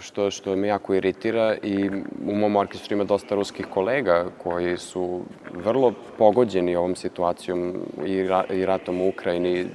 što, 0.00 0.30
što 0.30 0.56
me 0.56 0.68
jako 0.68 0.94
iritira 0.94 1.56
i 1.62 1.90
u 2.26 2.34
mom 2.34 2.56
orkestru 2.56 2.94
ima 2.94 3.04
dosta 3.04 3.34
ruskih 3.34 3.66
kolega 3.66 4.26
koji 4.42 4.76
su 4.78 5.22
vrlo 5.54 5.92
pogođeni 6.18 6.76
ovom 6.76 6.96
situacijom 6.96 7.74
i, 8.06 8.22
ra, 8.22 8.44
i 8.50 8.66
ratom 8.66 9.00
u 9.00 9.08
Ukrajini, 9.08 9.66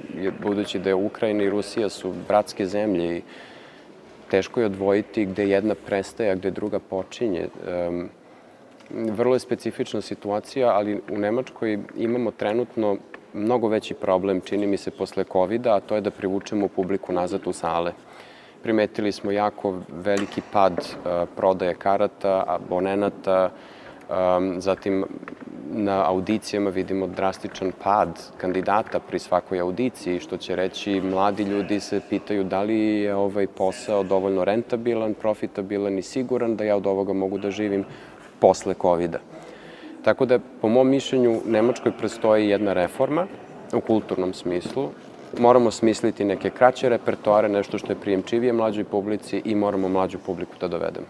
budući 0.42 0.78
da 0.78 0.88
je 0.88 0.94
Ukrajina 0.94 1.44
i 1.44 1.50
Rusija 1.50 1.88
su 1.88 2.12
bratske 2.28 2.66
zemlje 2.66 3.16
i 3.16 3.22
teško 4.30 4.60
je 4.60 4.66
odvojiti 4.66 5.26
gde 5.26 5.48
jedna 5.48 5.74
prestaje, 5.86 6.30
a 6.30 6.34
gde 6.34 6.50
druga 6.50 6.78
počinje. 6.78 7.48
Um, 7.88 8.08
vrlo 8.90 9.34
je 9.34 9.40
specifična 9.40 10.00
situacija, 10.00 10.68
ali 10.68 11.00
u 11.10 11.18
Nemačkoj 11.18 11.78
imamo 11.96 12.30
trenutno 12.30 12.96
mnogo 13.32 13.68
veći 13.68 13.94
problem, 13.94 14.40
čini 14.40 14.66
mi 14.66 14.76
se, 14.76 14.90
posle 14.90 15.24
covid 15.32 15.66
a 15.66 15.80
to 15.80 15.94
je 15.94 16.00
da 16.00 16.10
privučemo 16.10 16.68
publiku 16.68 17.12
nazad 17.12 17.46
u 17.46 17.52
sale 17.52 17.92
primetili 18.66 19.12
smo 19.12 19.30
jako 19.30 19.78
veliki 19.88 20.42
pad 20.52 20.72
uh, 20.72 21.28
prodaje 21.36 21.74
karata, 21.74 22.44
abonenata, 22.46 23.50
um, 24.10 24.60
zatim 24.60 25.04
na 25.70 26.10
audicijama 26.10 26.70
vidimo 26.70 27.06
drastičan 27.06 27.72
pad 27.84 28.08
kandidata 28.36 29.00
pri 29.00 29.18
svakoj 29.18 29.60
audiciji, 29.60 30.20
što 30.20 30.36
će 30.36 30.56
reći 30.56 31.00
mladi 31.00 31.42
ljudi 31.42 31.80
se 31.80 32.00
pitaju 32.10 32.44
da 32.44 32.62
li 32.62 32.78
je 32.78 33.14
ovaj 33.14 33.46
posao 33.46 34.02
dovoljno 34.02 34.44
rentabilan, 34.44 35.14
profitabilan 35.14 35.98
i 35.98 36.02
siguran 36.02 36.56
da 36.56 36.64
ja 36.64 36.76
od 36.76 36.86
ovoga 36.86 37.12
mogu 37.12 37.38
da 37.38 37.50
živim 37.50 37.84
posle 38.40 38.74
covid 38.74 39.14
-a. 39.14 39.18
Tako 40.02 40.26
da, 40.26 40.38
po 40.60 40.68
mom 40.68 40.88
mišljenju, 40.88 41.40
Nemačkoj 41.46 41.92
prestoji 41.92 42.48
jedna 42.48 42.72
reforma 42.72 43.26
u 43.72 43.80
kulturnom 43.80 44.34
smislu, 44.34 44.90
moramo 45.38 45.70
smisliti 45.70 46.24
neke 46.24 46.50
kraće 46.50 46.88
repertoare, 46.88 47.48
nešto 47.48 47.78
što 47.78 47.92
je 47.92 48.00
prijemčivije 48.00 48.52
mlađoj 48.52 48.84
publici 48.84 49.42
i 49.44 49.54
moramo 49.54 49.88
mlađu 49.88 50.18
publiku 50.26 50.52
da 50.60 50.68
dovedemo. 50.68 51.06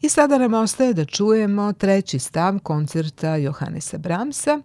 I 0.00 0.08
sada 0.08 0.38
nam 0.38 0.54
ostaje 0.54 0.92
da 0.92 1.04
čujemo 1.04 1.72
treći 1.72 2.18
stav 2.18 2.58
koncerta 2.62 3.36
Johannesa 3.36 3.98
Bramsa 3.98 4.60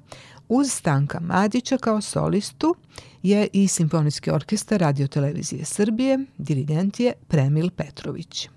uz 0.50 0.72
Stanka 0.72 1.20
Madića 1.20 1.78
kao 1.78 2.02
solistu 2.02 2.76
je 3.24 3.48
i 3.54 3.68
Simfonijski 3.68 4.32
orkestar 4.32 4.80
Radio 4.80 5.08
Televizije 5.08 5.66
Srbije, 5.66 6.20
dirigent 6.38 7.00
je 7.00 7.14
Premil 7.28 7.70
Petrović. 7.70 8.50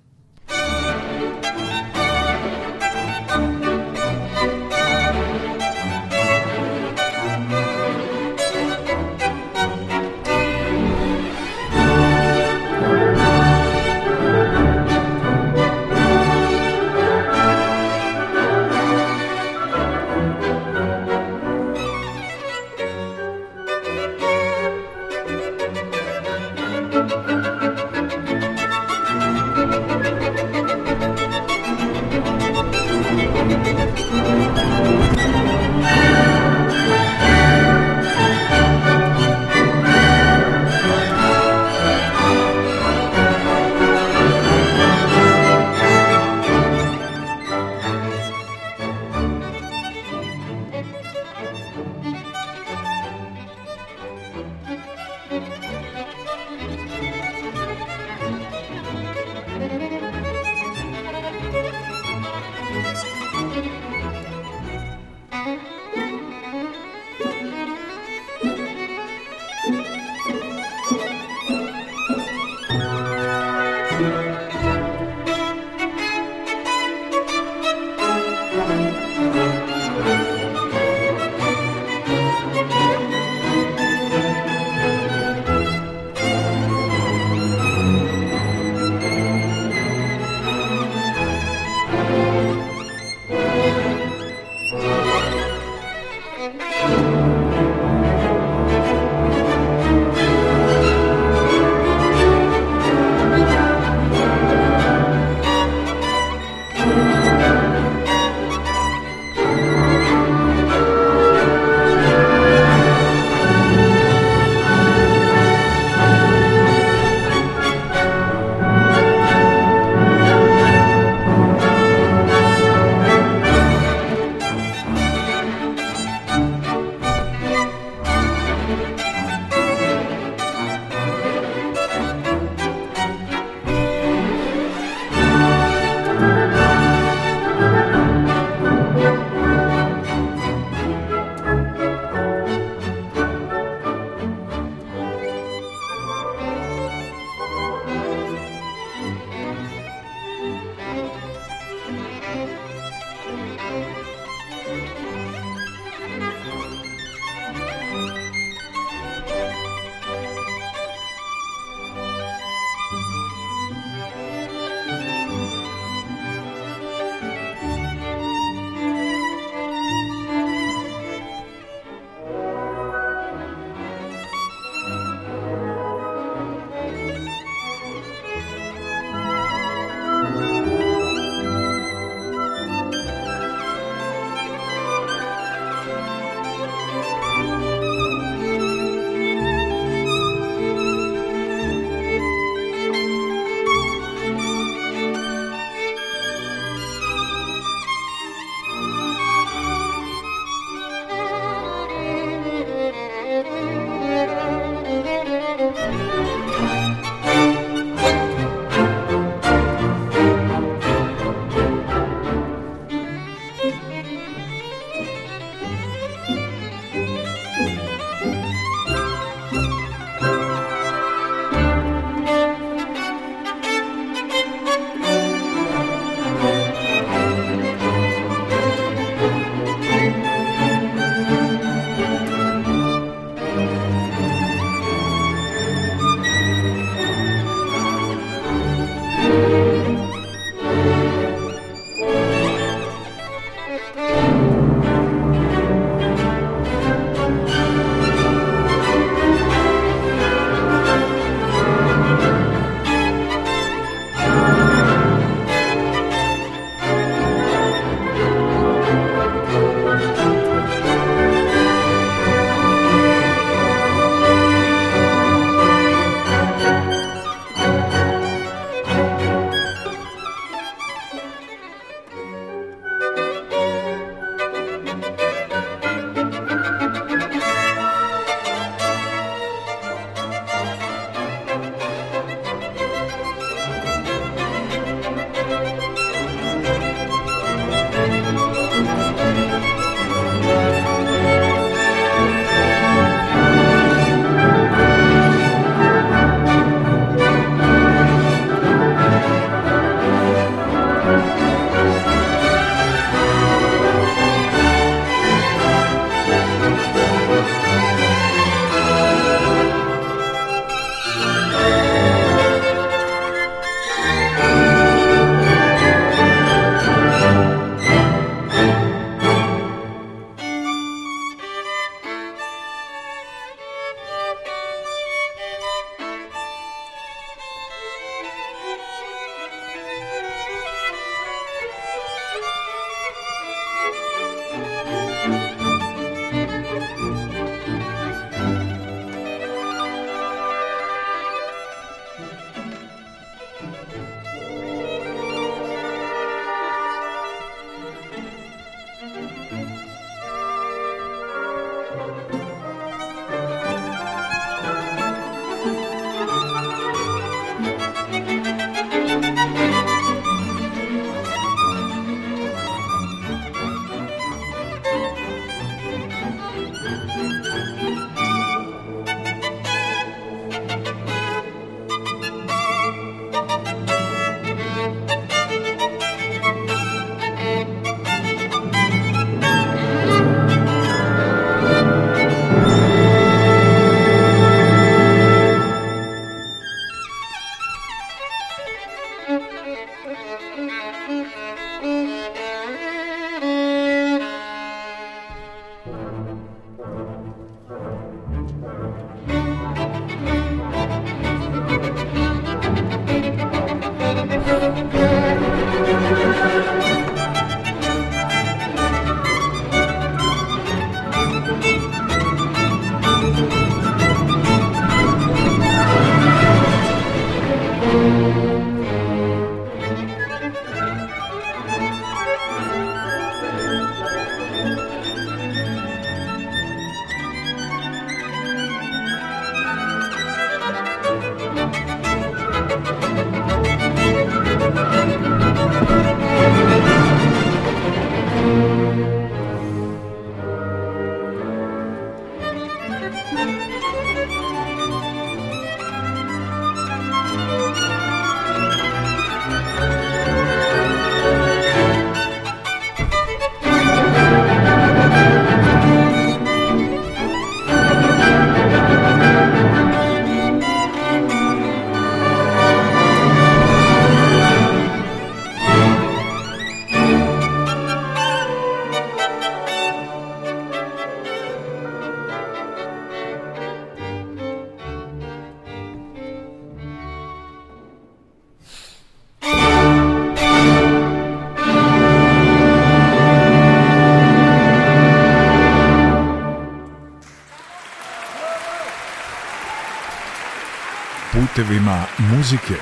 putevima 491.64 492.04
muzike. 492.18 492.74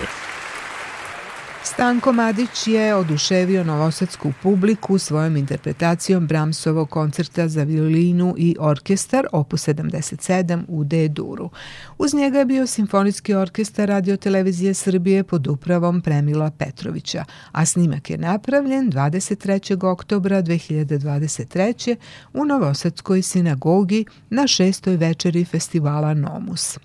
Stanko 1.64 2.12
Madić 2.12 2.66
je 2.66 2.95
oduševio 2.95 3.64
novosadsku 3.64 4.33
publiku 4.43 4.99
svojom 4.99 5.37
interpretacijom 5.37 6.26
Bramsovog 6.26 6.91
koncerta 6.91 7.49
za 7.49 7.62
violinu 7.62 8.35
i 8.39 8.57
orkestar 8.61 9.26
opus 9.33 9.68
77 9.68 10.64
u 10.68 10.85
D-duru. 10.85 11.51
Uz 11.99 12.14
njega 12.14 12.39
je 12.39 12.45
bio 12.45 12.66
Simfonijski 12.66 13.35
orkestar 13.35 13.89
Radio 13.89 14.16
Televizije 14.16 14.74
Srbije 14.74 15.24
pod 15.24 15.47
upravom 15.47 16.01
Premila 16.01 16.51
Petrovića, 16.51 17.24
a 17.53 17.66
snimak 17.66 18.11
je 18.11 18.18
napravljen 18.18 18.93
23. 18.93 19.85
oktobra 19.85 20.43
2023. 20.43 21.97
u 22.33 22.45
Novosadskoj 22.45 23.22
sinagogi 23.22 24.05
na 24.30 24.47
šestoj 24.47 24.97
večeri 24.97 25.45
festivala 25.45 26.14
Nomus. 26.14 26.78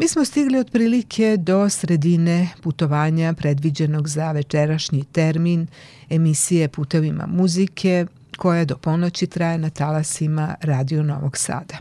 Mi 0.00 0.08
smo 0.08 0.24
stigli 0.24 0.58
otprilike 0.58 1.36
do 1.36 1.68
sredine 1.68 2.48
putovanja 2.62 3.32
predviđenog 3.32 4.08
za 4.08 4.32
večerašnji 4.32 5.04
termin 5.04 5.66
emisije 6.10 6.68
Putevima 6.68 7.26
muzike 7.26 8.06
koja 8.36 8.64
do 8.64 8.76
ponoći 8.76 9.26
traje 9.26 9.58
na 9.58 9.70
talasima 9.70 10.54
Radio 10.60 11.02
Novog 11.02 11.36
Sada. 11.36 11.78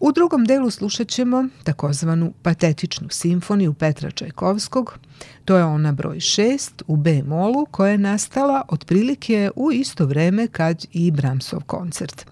U 0.00 0.12
drugom 0.12 0.44
delu 0.44 0.70
slušat 0.70 1.08
ćemo 1.08 1.48
takozvanu 1.64 2.32
patetičnu 2.42 3.08
simfoniju 3.10 3.74
Petra 3.74 4.10
Čajkovskog. 4.10 4.98
To 5.44 5.56
je 5.56 5.64
ona 5.64 5.92
broj 5.92 6.16
6 6.16 6.82
u 6.86 6.96
B-molu 6.96 7.66
koja 7.70 7.90
je 7.92 7.98
nastala 7.98 8.62
otprilike 8.68 9.50
u 9.56 9.72
isto 9.72 10.06
vreme 10.06 10.46
kad 10.46 10.84
i 10.92 11.10
Bramsov 11.10 11.60
koncert. 11.60 12.26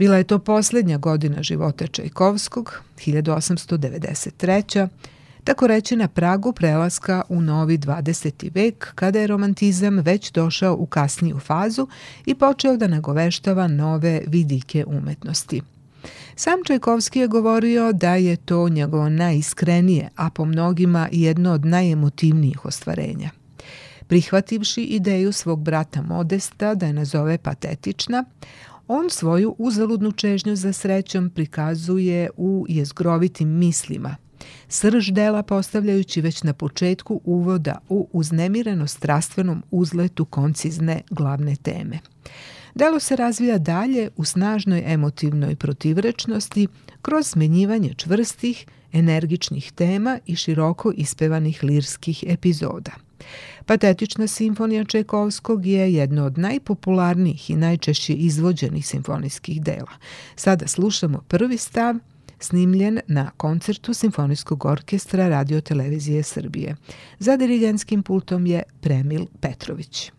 Bila 0.00 0.16
je 0.16 0.24
to 0.24 0.38
poslednja 0.38 0.98
godina 0.98 1.42
života 1.42 1.86
Čajkovskog, 1.86 2.80
1893. 2.96 4.88
Tako 5.44 5.66
reći 5.66 5.96
na 5.96 6.08
pragu 6.08 6.52
prelaska 6.52 7.22
u 7.28 7.40
novi 7.40 7.78
20. 7.78 8.50
vek, 8.54 8.92
kada 8.94 9.20
je 9.20 9.26
romantizam 9.26 9.98
već 9.98 10.32
došao 10.32 10.74
u 10.74 10.86
kasniju 10.86 11.38
fazu 11.38 11.86
i 12.26 12.34
počeo 12.34 12.76
da 12.76 12.86
nagoveštava 12.86 13.68
nove 13.68 14.22
vidike 14.26 14.84
umetnosti. 14.86 15.62
Sam 16.36 16.58
Čajkovski 16.66 17.18
je 17.18 17.28
govorio 17.28 17.92
da 17.92 18.14
je 18.14 18.36
to 18.36 18.68
njegovo 18.68 19.08
najiskrenije, 19.08 20.08
a 20.16 20.30
po 20.30 20.44
mnogima 20.44 21.08
jedno 21.12 21.52
od 21.52 21.64
najemotivnijih 21.64 22.64
ostvarenja. 22.64 23.30
Prihvativši 24.06 24.82
ideju 24.82 25.32
svog 25.32 25.62
brata 25.62 26.02
Modesta 26.02 26.74
da 26.74 26.86
je 26.86 26.92
nazove 26.92 27.38
patetična, 27.38 28.24
On 28.92 29.10
svoju 29.10 29.54
uzaludnu 29.58 30.12
čežnju 30.12 30.56
za 30.56 30.72
srećom 30.72 31.30
prikazuje 31.30 32.30
u 32.36 32.66
jezgrovitim 32.68 33.48
mislima, 33.48 34.16
srž 34.68 35.10
dela 35.10 35.42
postavljajući 35.42 36.20
već 36.20 36.42
na 36.42 36.52
početku 36.52 37.20
uvoda 37.24 37.78
u 37.88 38.08
uznemireno 38.12 38.86
strastvenom 38.86 39.62
uzletu 39.70 40.24
koncizne 40.24 41.00
glavne 41.10 41.56
teme. 41.56 41.98
Delo 42.74 43.00
se 43.00 43.16
razvija 43.16 43.58
dalje 43.58 44.10
u 44.16 44.24
snažnoj 44.24 44.82
emotivnoj 44.86 45.56
protivrečnosti 45.56 46.68
kroz 47.02 47.26
smenjivanje 47.26 47.94
čvrstih, 47.94 48.66
energičnih 48.92 49.72
tema 49.72 50.18
i 50.26 50.36
široko 50.36 50.92
ispevanih 50.96 51.64
lirskih 51.64 52.24
epizoda– 52.26 52.92
Patetična 53.70 54.26
simfonija 54.26 54.84
Čekovskog 54.84 55.66
je 55.66 55.94
jedno 55.94 56.24
od 56.24 56.38
najpopularnijih 56.38 57.50
i 57.50 57.56
najčešće 57.56 58.12
izvođenih 58.12 58.86
simfonijskih 58.86 59.62
dela. 59.62 59.92
Sada 60.36 60.66
slušamo 60.66 61.22
prvi 61.28 61.56
stav 61.56 61.94
snimljen 62.38 63.00
na 63.06 63.30
koncertu 63.36 63.94
Simfonijskog 63.94 64.64
orkestra 64.64 65.28
Radio 65.28 65.60
Televizije 65.60 66.22
Srbije. 66.22 66.76
Za 67.18 67.36
dirigentskim 67.36 68.02
pultom 68.02 68.46
je 68.46 68.62
Premil 68.80 69.26
Petrović. 69.40 70.12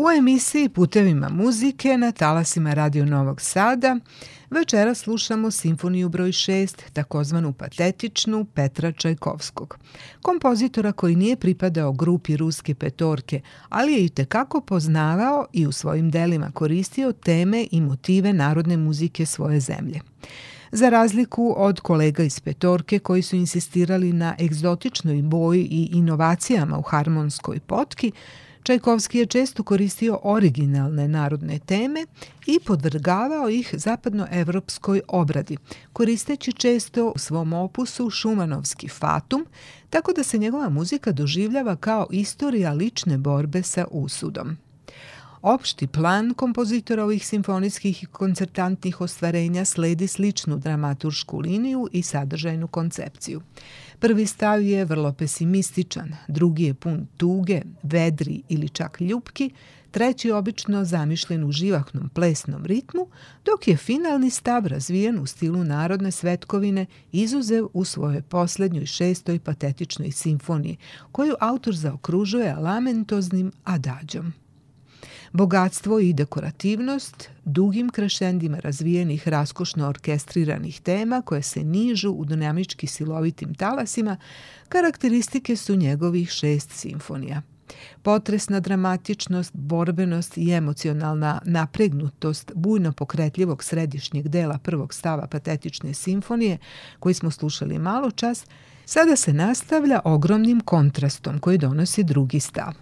U 0.00 0.10
emisiji 0.10 0.68
Putevima 0.68 1.28
muzike 1.28 1.98
na 1.98 2.12
talasima 2.12 2.74
Radio 2.74 3.04
Novog 3.04 3.40
Sada 3.40 3.96
večera 4.50 4.94
slušamo 4.94 5.50
simfoniju 5.50 6.08
broj 6.08 6.28
6, 6.28 6.76
takozvanu 6.92 7.52
patetičnu 7.52 8.44
Petra 8.44 8.92
Čajkovskog, 8.92 9.78
kompozitora 10.22 10.92
koji 10.92 11.16
nije 11.16 11.36
pripadao 11.36 11.92
grupi 11.92 12.36
ruske 12.36 12.74
petorke, 12.74 13.40
ali 13.68 13.92
je 13.92 14.04
i 14.04 14.08
tekako 14.08 14.60
poznavao 14.60 15.46
i 15.52 15.66
u 15.66 15.72
svojim 15.72 16.10
delima 16.10 16.50
koristio 16.50 17.12
teme 17.12 17.66
i 17.70 17.80
motive 17.80 18.32
narodne 18.32 18.76
muzike 18.76 19.26
svoje 19.26 19.60
zemlje. 19.60 20.00
Za 20.72 20.88
razliku 20.88 21.54
od 21.56 21.80
kolega 21.80 22.22
iz 22.22 22.40
petorke 22.40 22.98
koji 22.98 23.22
su 23.22 23.36
insistirali 23.36 24.12
na 24.12 24.34
egzotičnoj 24.40 25.22
boji 25.22 25.64
i 25.64 25.90
inovacijama 25.92 26.78
u 26.78 26.82
harmonskoj 26.82 27.60
potki, 27.60 28.12
Čajkovski 28.68 29.18
je 29.18 29.26
često 29.26 29.62
koristio 29.62 30.18
originalne 30.22 31.08
narodne 31.08 31.58
teme 31.58 32.06
i 32.46 32.58
podvrgavao 32.66 33.48
ih 33.48 33.74
zapadnoevropskoj 33.76 35.00
obradi, 35.08 35.56
koristeći 35.92 36.52
često 36.52 37.12
u 37.16 37.18
svom 37.18 37.52
opusu 37.52 38.10
šumanovski 38.10 38.88
fatum, 38.88 39.46
tako 39.90 40.12
da 40.12 40.22
se 40.22 40.38
njegova 40.38 40.68
muzika 40.68 41.12
doživljava 41.12 41.76
kao 41.76 42.06
istorija 42.10 42.72
lične 42.72 43.18
borbe 43.18 43.62
sa 43.62 43.84
usudom. 43.90 44.56
Opšti 45.42 45.86
plan 45.86 46.34
kompozitora 46.34 47.04
ovih 47.04 47.26
simfonijskih 47.26 48.02
i 48.02 48.06
koncertantnih 48.06 49.00
ostvarenja 49.00 49.64
sledi 49.64 50.06
sličnu 50.06 50.58
dramaturšku 50.58 51.38
liniju 51.38 51.88
i 51.92 52.02
sadržajnu 52.02 52.68
koncepciju. 52.68 53.40
Prvi 54.00 54.26
stav 54.26 54.62
je 54.62 54.84
vrlo 54.84 55.12
pesimističan, 55.12 56.16
drugi 56.28 56.64
je 56.64 56.74
pun 56.74 57.06
tuge, 57.16 57.62
vedri 57.82 58.42
ili 58.48 58.68
čak 58.68 59.00
ljupki, 59.00 59.50
treći 59.90 60.30
obično 60.30 60.84
zamišljen 60.84 61.44
u 61.44 61.52
živahnom 61.52 62.08
plesnom 62.08 62.66
ritmu, 62.66 63.06
dok 63.44 63.68
je 63.68 63.76
finalni 63.76 64.30
stav 64.30 64.66
razvijen 64.66 65.18
u 65.18 65.26
stilu 65.26 65.64
narodne 65.64 66.10
svetkovine 66.10 66.86
izuzev 67.12 67.66
u 67.72 67.84
svojoj 67.84 68.22
poslednjoj 68.22 68.86
šestoj 68.86 69.38
patetičnoj 69.38 70.10
simfoniji, 70.10 70.76
koju 71.12 71.34
autor 71.40 71.76
zaokružuje 71.76 72.54
lamentoznim 72.54 73.52
adađom. 73.64 74.32
Bogatstvo 75.32 76.00
i 76.00 76.12
dekorativnost, 76.12 77.28
dugim 77.44 77.90
krešendima 77.90 78.58
razvijenih 78.58 79.28
raskošno 79.28 79.88
orkestriranih 79.88 80.80
tema 80.80 81.22
koje 81.22 81.42
se 81.42 81.64
nižu 81.64 82.10
u 82.10 82.24
dinamički 82.24 82.86
silovitim 82.86 83.54
talasima, 83.54 84.16
karakteristike 84.68 85.56
su 85.56 85.76
njegovih 85.76 86.30
šest 86.30 86.70
simfonija. 86.70 87.42
Potresna 88.02 88.60
dramatičnost, 88.60 89.52
borbenost 89.54 90.38
i 90.38 90.50
emocionalna 90.50 91.40
napregnutost 91.44 92.52
bujno 92.54 92.92
pokretljivog 92.92 93.64
središnjeg 93.64 94.28
dela 94.28 94.58
prvog 94.58 94.94
stava 94.94 95.26
patetične 95.26 95.94
simfonije, 95.94 96.58
koji 96.98 97.14
smo 97.14 97.30
slušali 97.30 97.78
malo 97.78 98.10
čas, 98.10 98.46
sada 98.88 99.16
se 99.16 99.32
nastavlja 99.32 100.00
ogromnim 100.04 100.60
kontrastom 100.60 101.38
koji 101.38 101.58
donosi 101.58 102.04
drugi 102.04 102.40
stav. 102.40 102.72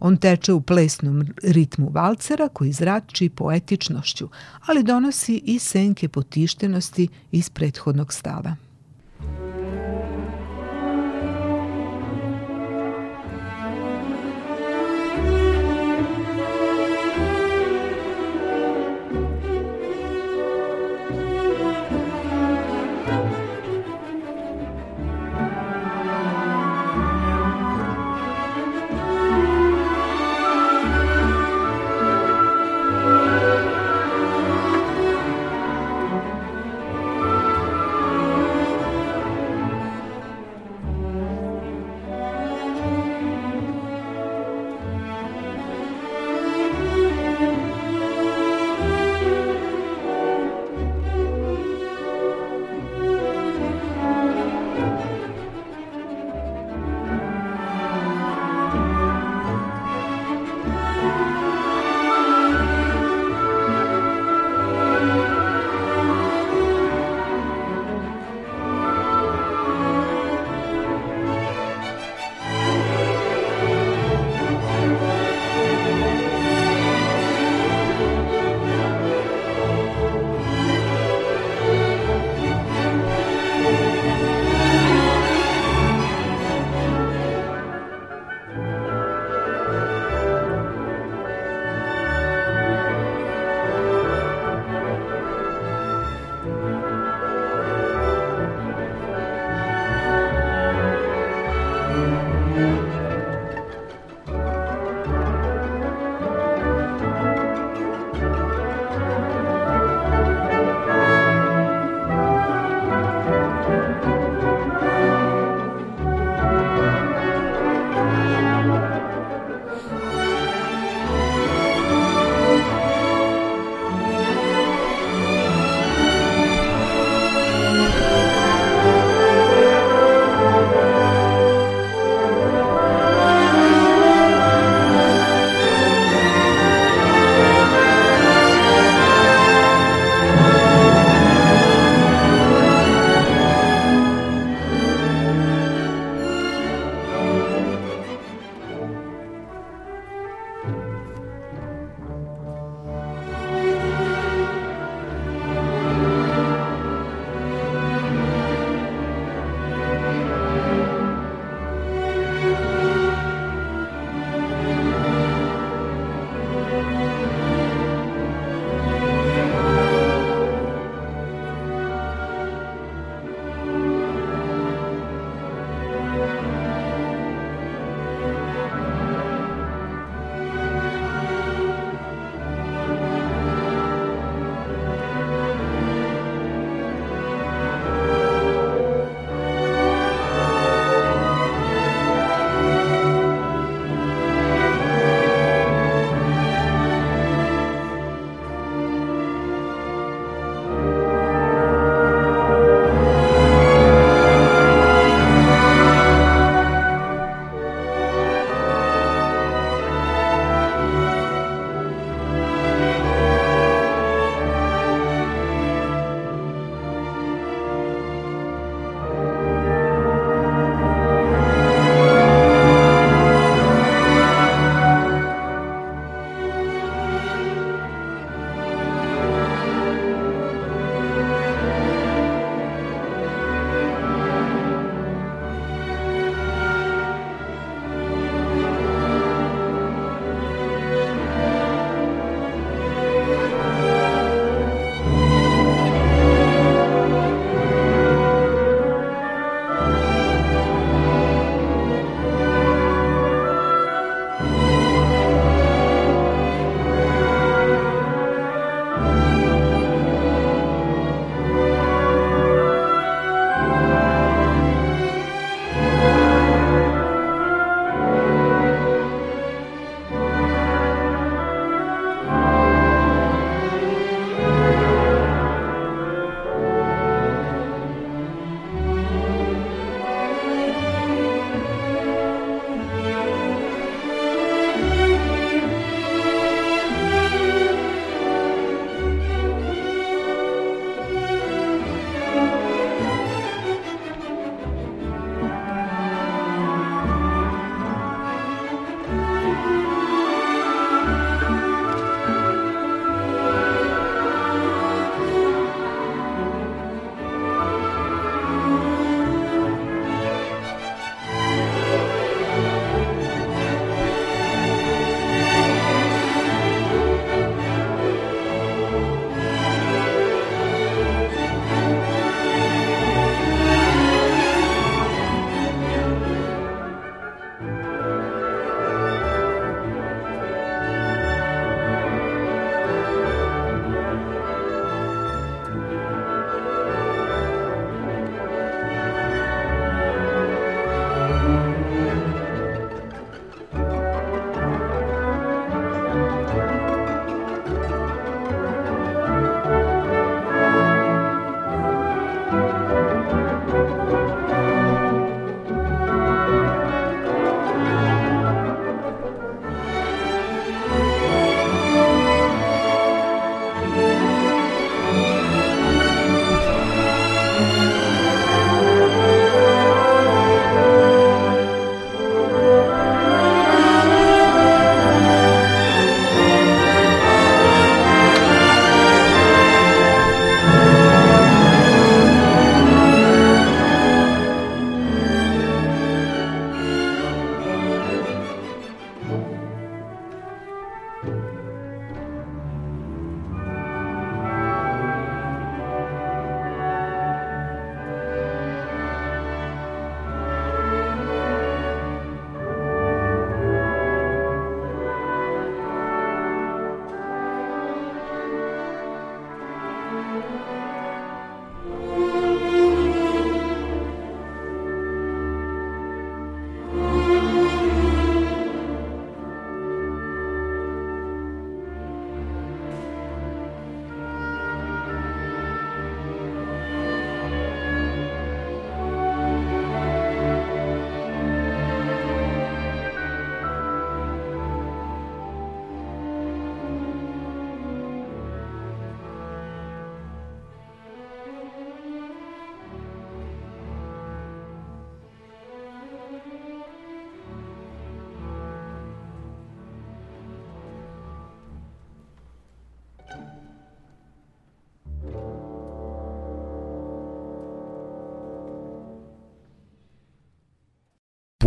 On 0.00 0.16
teče 0.16 0.52
u 0.52 0.60
plesnom 0.60 1.26
ritmu 1.42 1.90
valcera 1.90 2.48
koji 2.48 2.72
zrači 2.72 3.28
poetičnošću, 3.28 4.28
ali 4.66 4.82
donosi 4.82 5.42
i 5.44 5.58
senke 5.58 6.08
potištenosti 6.08 7.08
iz 7.32 7.50
prethodnog 7.50 8.12
stava. 8.12 8.56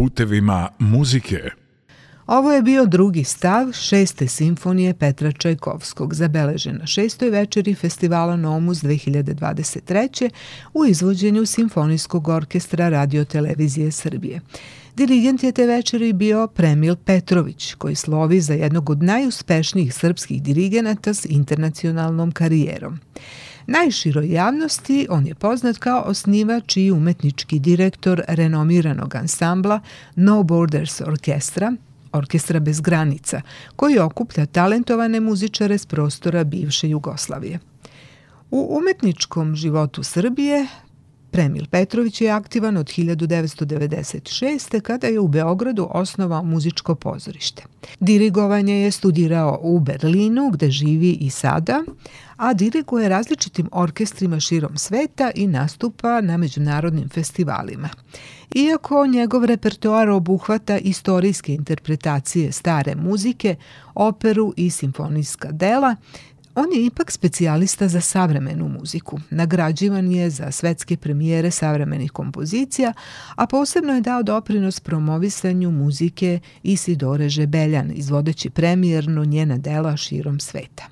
Putevima 0.06 0.70
muzike. 0.80 1.50
Ovo 2.28 2.52
je 2.52 2.62
bio 2.62 2.86
drugi 2.86 3.24
stav 3.24 3.72
šeste 3.72 4.28
simfonije 4.28 4.94
Petra 4.94 5.32
Čajkovskog, 5.32 6.14
zabeležen 6.14 6.78
na 6.78 6.86
šestoj 6.86 7.30
večeri 7.30 7.76
festivala 7.76 8.36
Nomus 8.36 8.78
2023. 8.84 10.30
u 10.74 10.86
izvođenju 10.86 11.46
Simfonijskog 11.46 12.28
orkestra 12.28 12.90
radiotelevizije 12.90 13.92
Srbije. 13.92 14.42
Dirigent 14.96 15.44
je 15.44 15.52
te 15.52 15.66
večeri 15.66 16.14
bio 16.14 16.48
Premil 16.48 16.96
Petrović, 16.96 17.74
koji 17.74 17.96
slovi 17.96 18.42
za 18.42 18.54
jednog 18.54 18.90
od 18.90 19.04
najuspešnijih 19.04 19.94
srpskih 19.94 20.44
dirigenata 20.44 21.14
s 21.14 21.26
internacionalnom 21.26 22.32
karijerom. 22.32 23.00
Najširoj 23.68 24.30
javnosti 24.30 25.08
on 25.10 25.28
je 25.28 25.36
poznat 25.36 25.78
kao 25.78 26.02
osnivač 26.02 26.78
i 26.78 26.92
umetnički 26.92 27.60
direktor 27.60 28.22
renomiranog 28.28 29.16
ansambla 29.16 29.80
No 30.16 30.44
Borders 30.44 31.02
Orkestra, 31.02 31.74
Orkestra 32.12 32.60
bez 32.60 32.82
granica, 32.82 33.42
koji 33.76 34.00
okuplja 34.00 34.46
talentovane 34.46 35.20
muzičare 35.20 35.78
s 35.78 35.86
prostora 35.86 36.44
bivše 36.44 36.90
Jugoslavije. 36.90 37.60
U 38.52 38.78
umetničkom 38.78 39.56
životu 39.56 40.04
Srbije 40.04 40.68
Premil 41.36 41.66
Petrović 41.72 42.22
je 42.22 42.32
aktivan 42.32 42.78
od 42.78 42.86
1996. 42.86 44.82
kada 44.82 45.08
je 45.08 45.20
u 45.20 45.28
Beogradu 45.28 45.88
osnovao 45.92 46.44
muzičko 46.44 46.96
pozorište. 46.96 47.64
Dirigovanje 48.00 48.74
je 48.74 48.92
studirao 48.92 49.60
u 49.62 49.80
Berlinu 49.80 50.50
gde 50.50 50.72
živi 50.72 51.12
i 51.12 51.30
sada, 51.30 51.84
a 52.38 52.54
diriguje 52.54 53.10
različitim 53.10 53.70
orkestrima 53.72 54.40
širom 54.40 54.78
sveta 54.78 55.32
i 55.36 55.48
nastupa 55.48 56.22
na 56.22 56.38
međunarodnim 56.38 57.10
festivalima. 57.10 57.90
Iako 58.56 59.08
njegov 59.08 59.46
repertoar 59.46 60.10
obuhvata 60.10 60.78
istorijske 60.78 61.54
interpretacije 61.54 62.52
stare 62.52 62.96
muzike, 62.96 63.56
operu 63.96 64.54
i 64.58 64.70
simfonijska 64.70 65.52
dela, 65.52 65.96
On 66.56 66.74
je 66.74 66.86
ipak 66.86 67.12
specijalista 67.12 67.88
za 67.88 68.02
savremenu 68.02 68.68
muziku. 68.68 69.20
Nagrađivan 69.30 70.12
je 70.12 70.30
za 70.30 70.52
svetske 70.52 70.98
premijere 70.98 71.52
savremenih 71.52 72.12
kompozicija, 72.12 72.94
a 73.36 73.48
posebno 73.48 73.94
je 73.94 74.02
dao 74.02 74.24
doprinos 74.24 74.80
promovisanju 74.80 75.72
muzike 75.72 76.40
Isidore 76.64 77.30
Žebeljan, 77.30 77.92
izvodeći 77.96 78.50
premijerno 78.50 79.26
njena 79.26 79.58
dela 79.58 79.98
širom 79.98 80.40
sveta. 80.40 80.84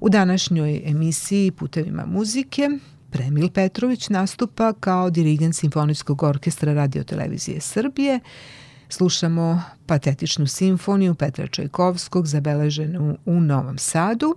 U 0.00 0.08
današnjoj 0.08 0.82
emisiji 0.84 1.50
Putevima 1.50 2.06
muzike 2.06 2.68
Premil 3.10 3.48
Petrović 3.50 4.08
nastupa 4.08 4.72
kao 4.72 5.10
dirigent 5.10 5.56
Simfonijskog 5.56 6.22
orkestra 6.22 6.72
radiotelevizije 6.72 7.60
Srbije, 7.60 8.20
Slušamo 8.88 9.62
patetičnu 9.86 10.46
simfoniju 10.46 11.14
Petra 11.14 11.46
Čajkovskog 11.46 12.26
zabeleženu 12.26 13.16
u 13.26 13.40
Novom 13.40 13.78
Sadu. 13.78 14.36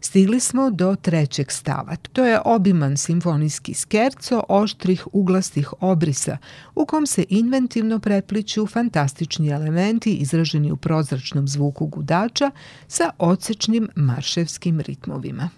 Stigli 0.00 0.40
smo 0.40 0.70
do 0.70 0.96
trećeg 1.02 1.52
stava. 1.52 1.96
To 2.12 2.24
je 2.24 2.40
obiman 2.44 2.96
simfonijski 2.96 3.74
skerco 3.74 4.42
oštrih 4.48 5.06
uglastih 5.12 5.72
obrisa 5.80 6.38
u 6.74 6.86
kom 6.86 7.06
se 7.06 7.24
inventivno 7.28 7.98
prepliću 7.98 8.66
fantastični 8.66 9.48
elementi 9.48 10.14
izraženi 10.14 10.72
u 10.72 10.76
prozračnom 10.76 11.48
zvuku 11.48 11.86
gudača 11.86 12.50
sa 12.88 13.10
odsečnim 13.18 13.88
marševskim 13.96 14.80
ritmovima. 14.80 15.50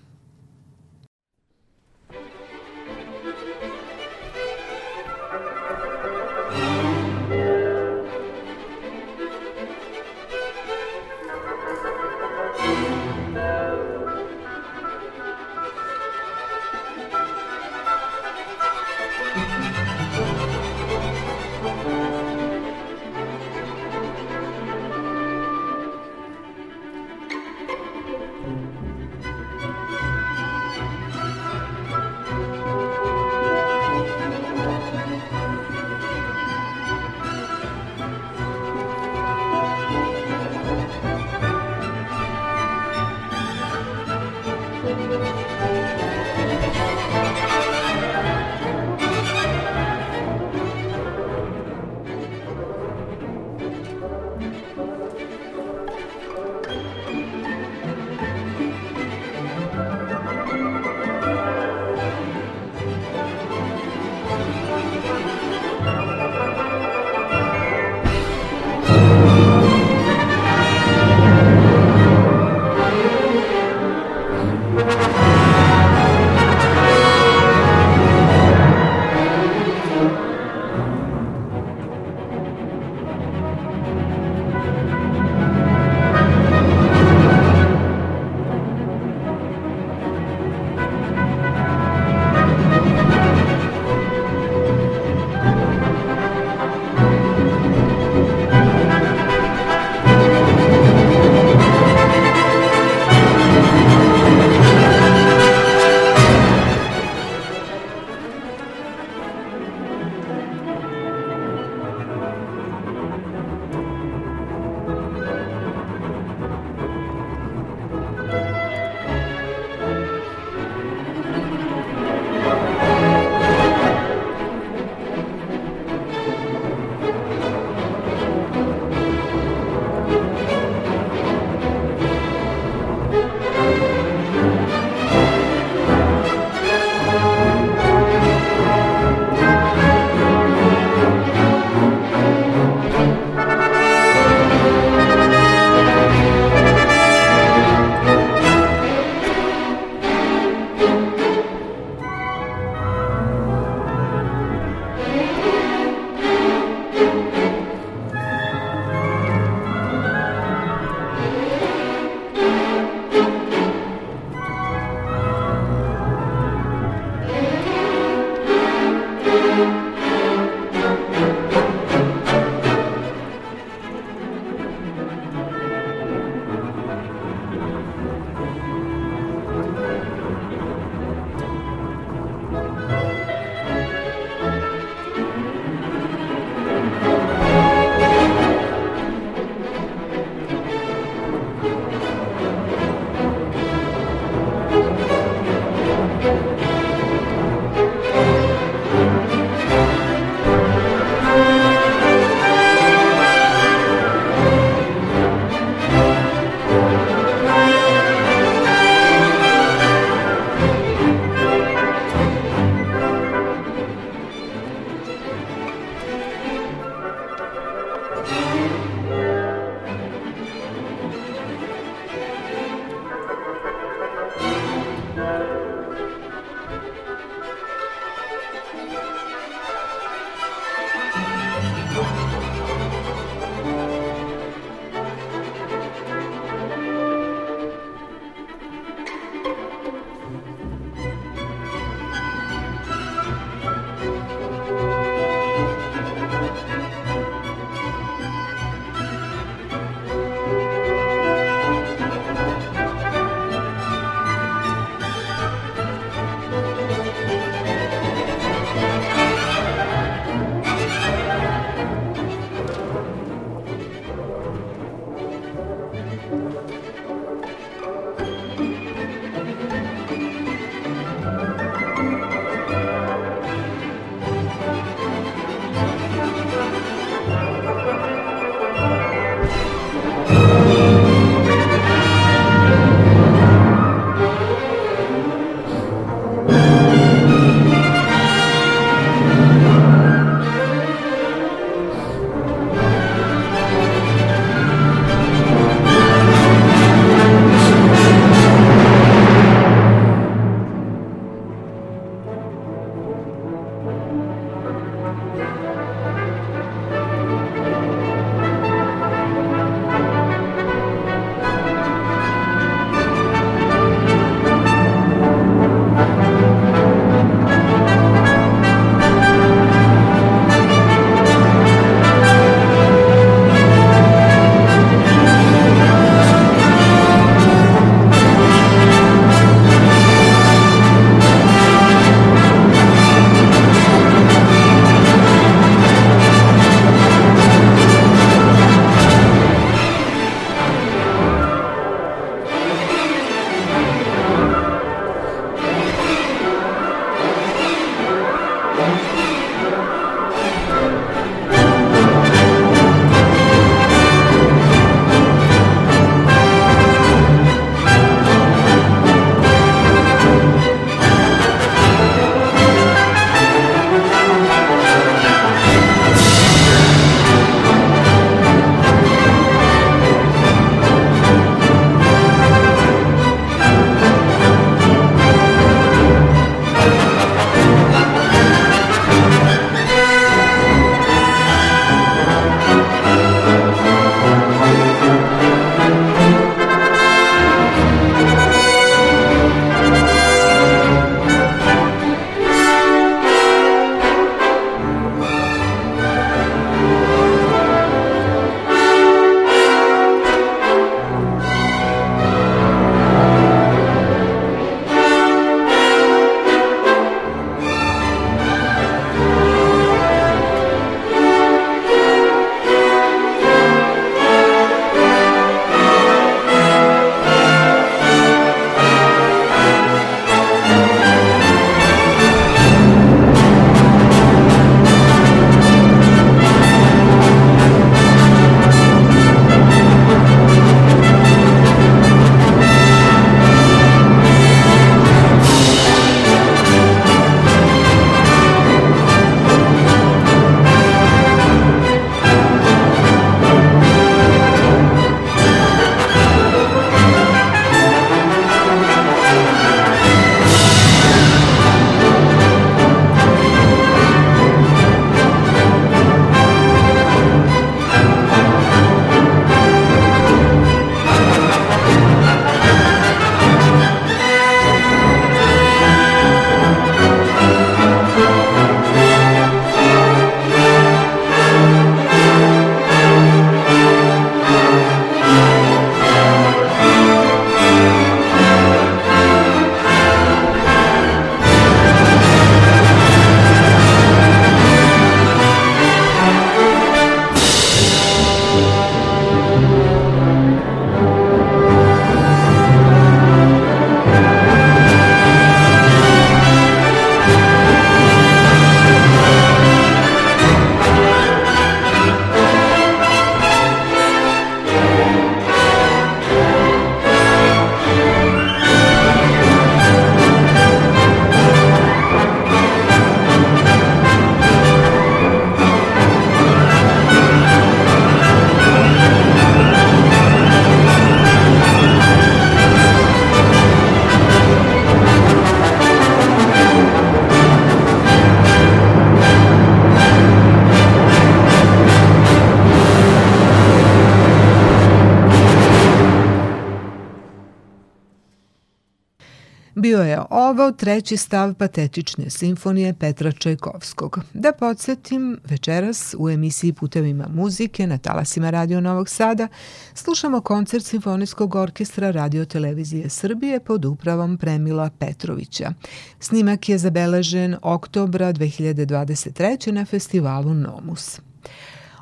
Bio 539.89 540.03
je 540.03 540.21
ovo 540.31 540.73
treći 540.73 541.17
stav 541.17 541.55
patetične 541.55 542.31
simfonije 542.31 542.95
Petra 542.95 543.33
Čajkovskog. 543.33 544.21
Da 544.35 544.53
podsjetim, 544.53 545.41
večeras 545.45 546.15
u 546.19 546.31
emisiji 546.31 546.73
Putevima 546.73 547.29
muzike 547.35 547.87
na 547.87 547.99
talasima 547.99 548.51
Radio 548.51 548.81
Novog 548.81 549.09
Sada 549.09 549.49
slušamo 549.95 550.41
koncert 550.41 550.85
Simfonijskog 550.85 551.55
orkestra 551.55 552.11
Radio 552.11 552.45
Televizije 552.45 553.09
Srbije 553.09 553.61
pod 553.61 553.85
upravom 553.85 554.39
Premila 554.39 554.91
Petrovića. 554.99 555.73
Snimak 556.21 556.69
je 556.69 556.79
zabeležen 556.79 557.57
oktobra 557.63 558.33
2023. 558.33 559.73
na 559.73 559.85
festivalu 559.85 560.55
Nomus. 560.55 561.21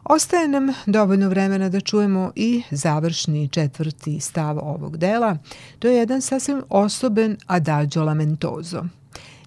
Ostaje 0.08 0.48
nam 0.48 0.68
dovoljno 0.86 1.28
vremena 1.28 1.68
da 1.68 1.80
čujemo 1.80 2.32
i 2.34 2.62
završni 2.70 3.48
četvrti 3.48 4.20
stav 4.20 4.58
ovog 4.62 4.96
dela. 4.96 5.38
To 5.78 5.88
je 5.88 5.96
jedan 5.96 6.22
sasvim 6.22 6.62
osoben 6.68 7.36
adagio 7.46 8.04
lamentoso. 8.04 8.84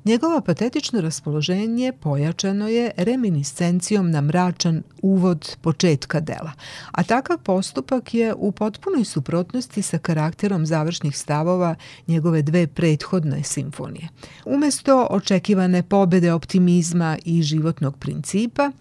Njegovo 0.05 0.41
patetično 0.41 1.01
raspoloženje 1.01 1.93
pojačano 1.99 2.67
je 2.67 2.91
reminiscencijom 2.97 4.11
na 4.11 4.21
mračan 4.21 4.83
uvod 5.01 5.57
početka 5.61 6.19
dela, 6.19 6.51
a 6.91 7.03
takav 7.03 7.37
postupak 7.37 8.13
je 8.13 8.33
u 8.33 8.51
potpunoj 8.51 9.05
suprotnosti 9.05 9.81
sa 9.81 9.97
karakterom 9.97 10.65
završnih 10.65 11.17
stavova 11.17 11.75
njegove 12.07 12.41
dve 12.41 12.67
prethodne 12.67 13.43
simfonije. 13.43 14.07
Umesto 14.45 15.07
očekivane 15.09 15.83
pobede 15.83 16.33
optimizma 16.33 17.17
i 17.25 17.41
životnog 17.41 17.97
principa, 17.97 18.71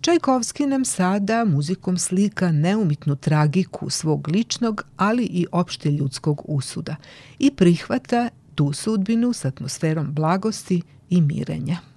Čajkovski 0.00 0.66
nam 0.66 0.84
sada 0.84 1.44
muzikom 1.44 1.98
slika 1.98 2.52
neumitnu 2.52 3.16
tragiku 3.16 3.90
svog 3.90 4.28
ličnog, 4.28 4.82
ali 4.96 5.24
i 5.24 5.46
opšte 5.52 5.90
ljudskog 5.90 6.42
usuda 6.44 6.96
i 7.38 7.50
prihvata 7.50 8.28
tu 8.54 8.72
sudbinu 8.72 9.32
s 9.32 9.44
atmosferom 9.44 10.14
blagosti 10.14 10.82
i 11.10 11.20
mirenja. 11.20 11.89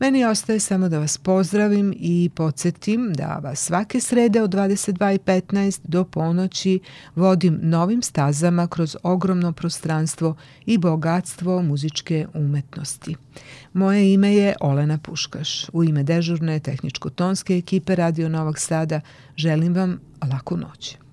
Meni 0.00 0.24
ostaje 0.24 0.60
samo 0.60 0.88
da 0.88 0.98
vas 0.98 1.18
pozdravim 1.18 1.94
i 1.96 2.30
podsjetim 2.34 3.12
da 3.12 3.40
vas 3.42 3.58
svake 3.58 4.00
srede 4.00 4.42
od 4.42 4.50
22.15 4.54 5.80
do 5.84 6.04
ponoći 6.04 6.80
vodim 7.14 7.58
novim 7.62 8.02
stazama 8.02 8.66
kroz 8.66 8.96
ogromno 9.02 9.52
prostranstvo 9.52 10.36
i 10.66 10.78
bogatstvo 10.78 11.62
muzičke 11.62 12.26
umetnosti. 12.34 13.16
Moje 13.72 14.12
ime 14.12 14.34
je 14.34 14.54
Olena 14.60 14.98
Puškaš. 14.98 15.66
U 15.72 15.84
ime 15.84 16.02
dežurne 16.02 16.60
tehničko-tonske 16.60 17.58
ekipe 17.58 17.94
Radio 17.94 18.28
Novog 18.28 18.58
Sada 18.58 19.00
želim 19.36 19.74
vam 19.74 20.00
laku 20.32 20.56
noć. 20.56 21.05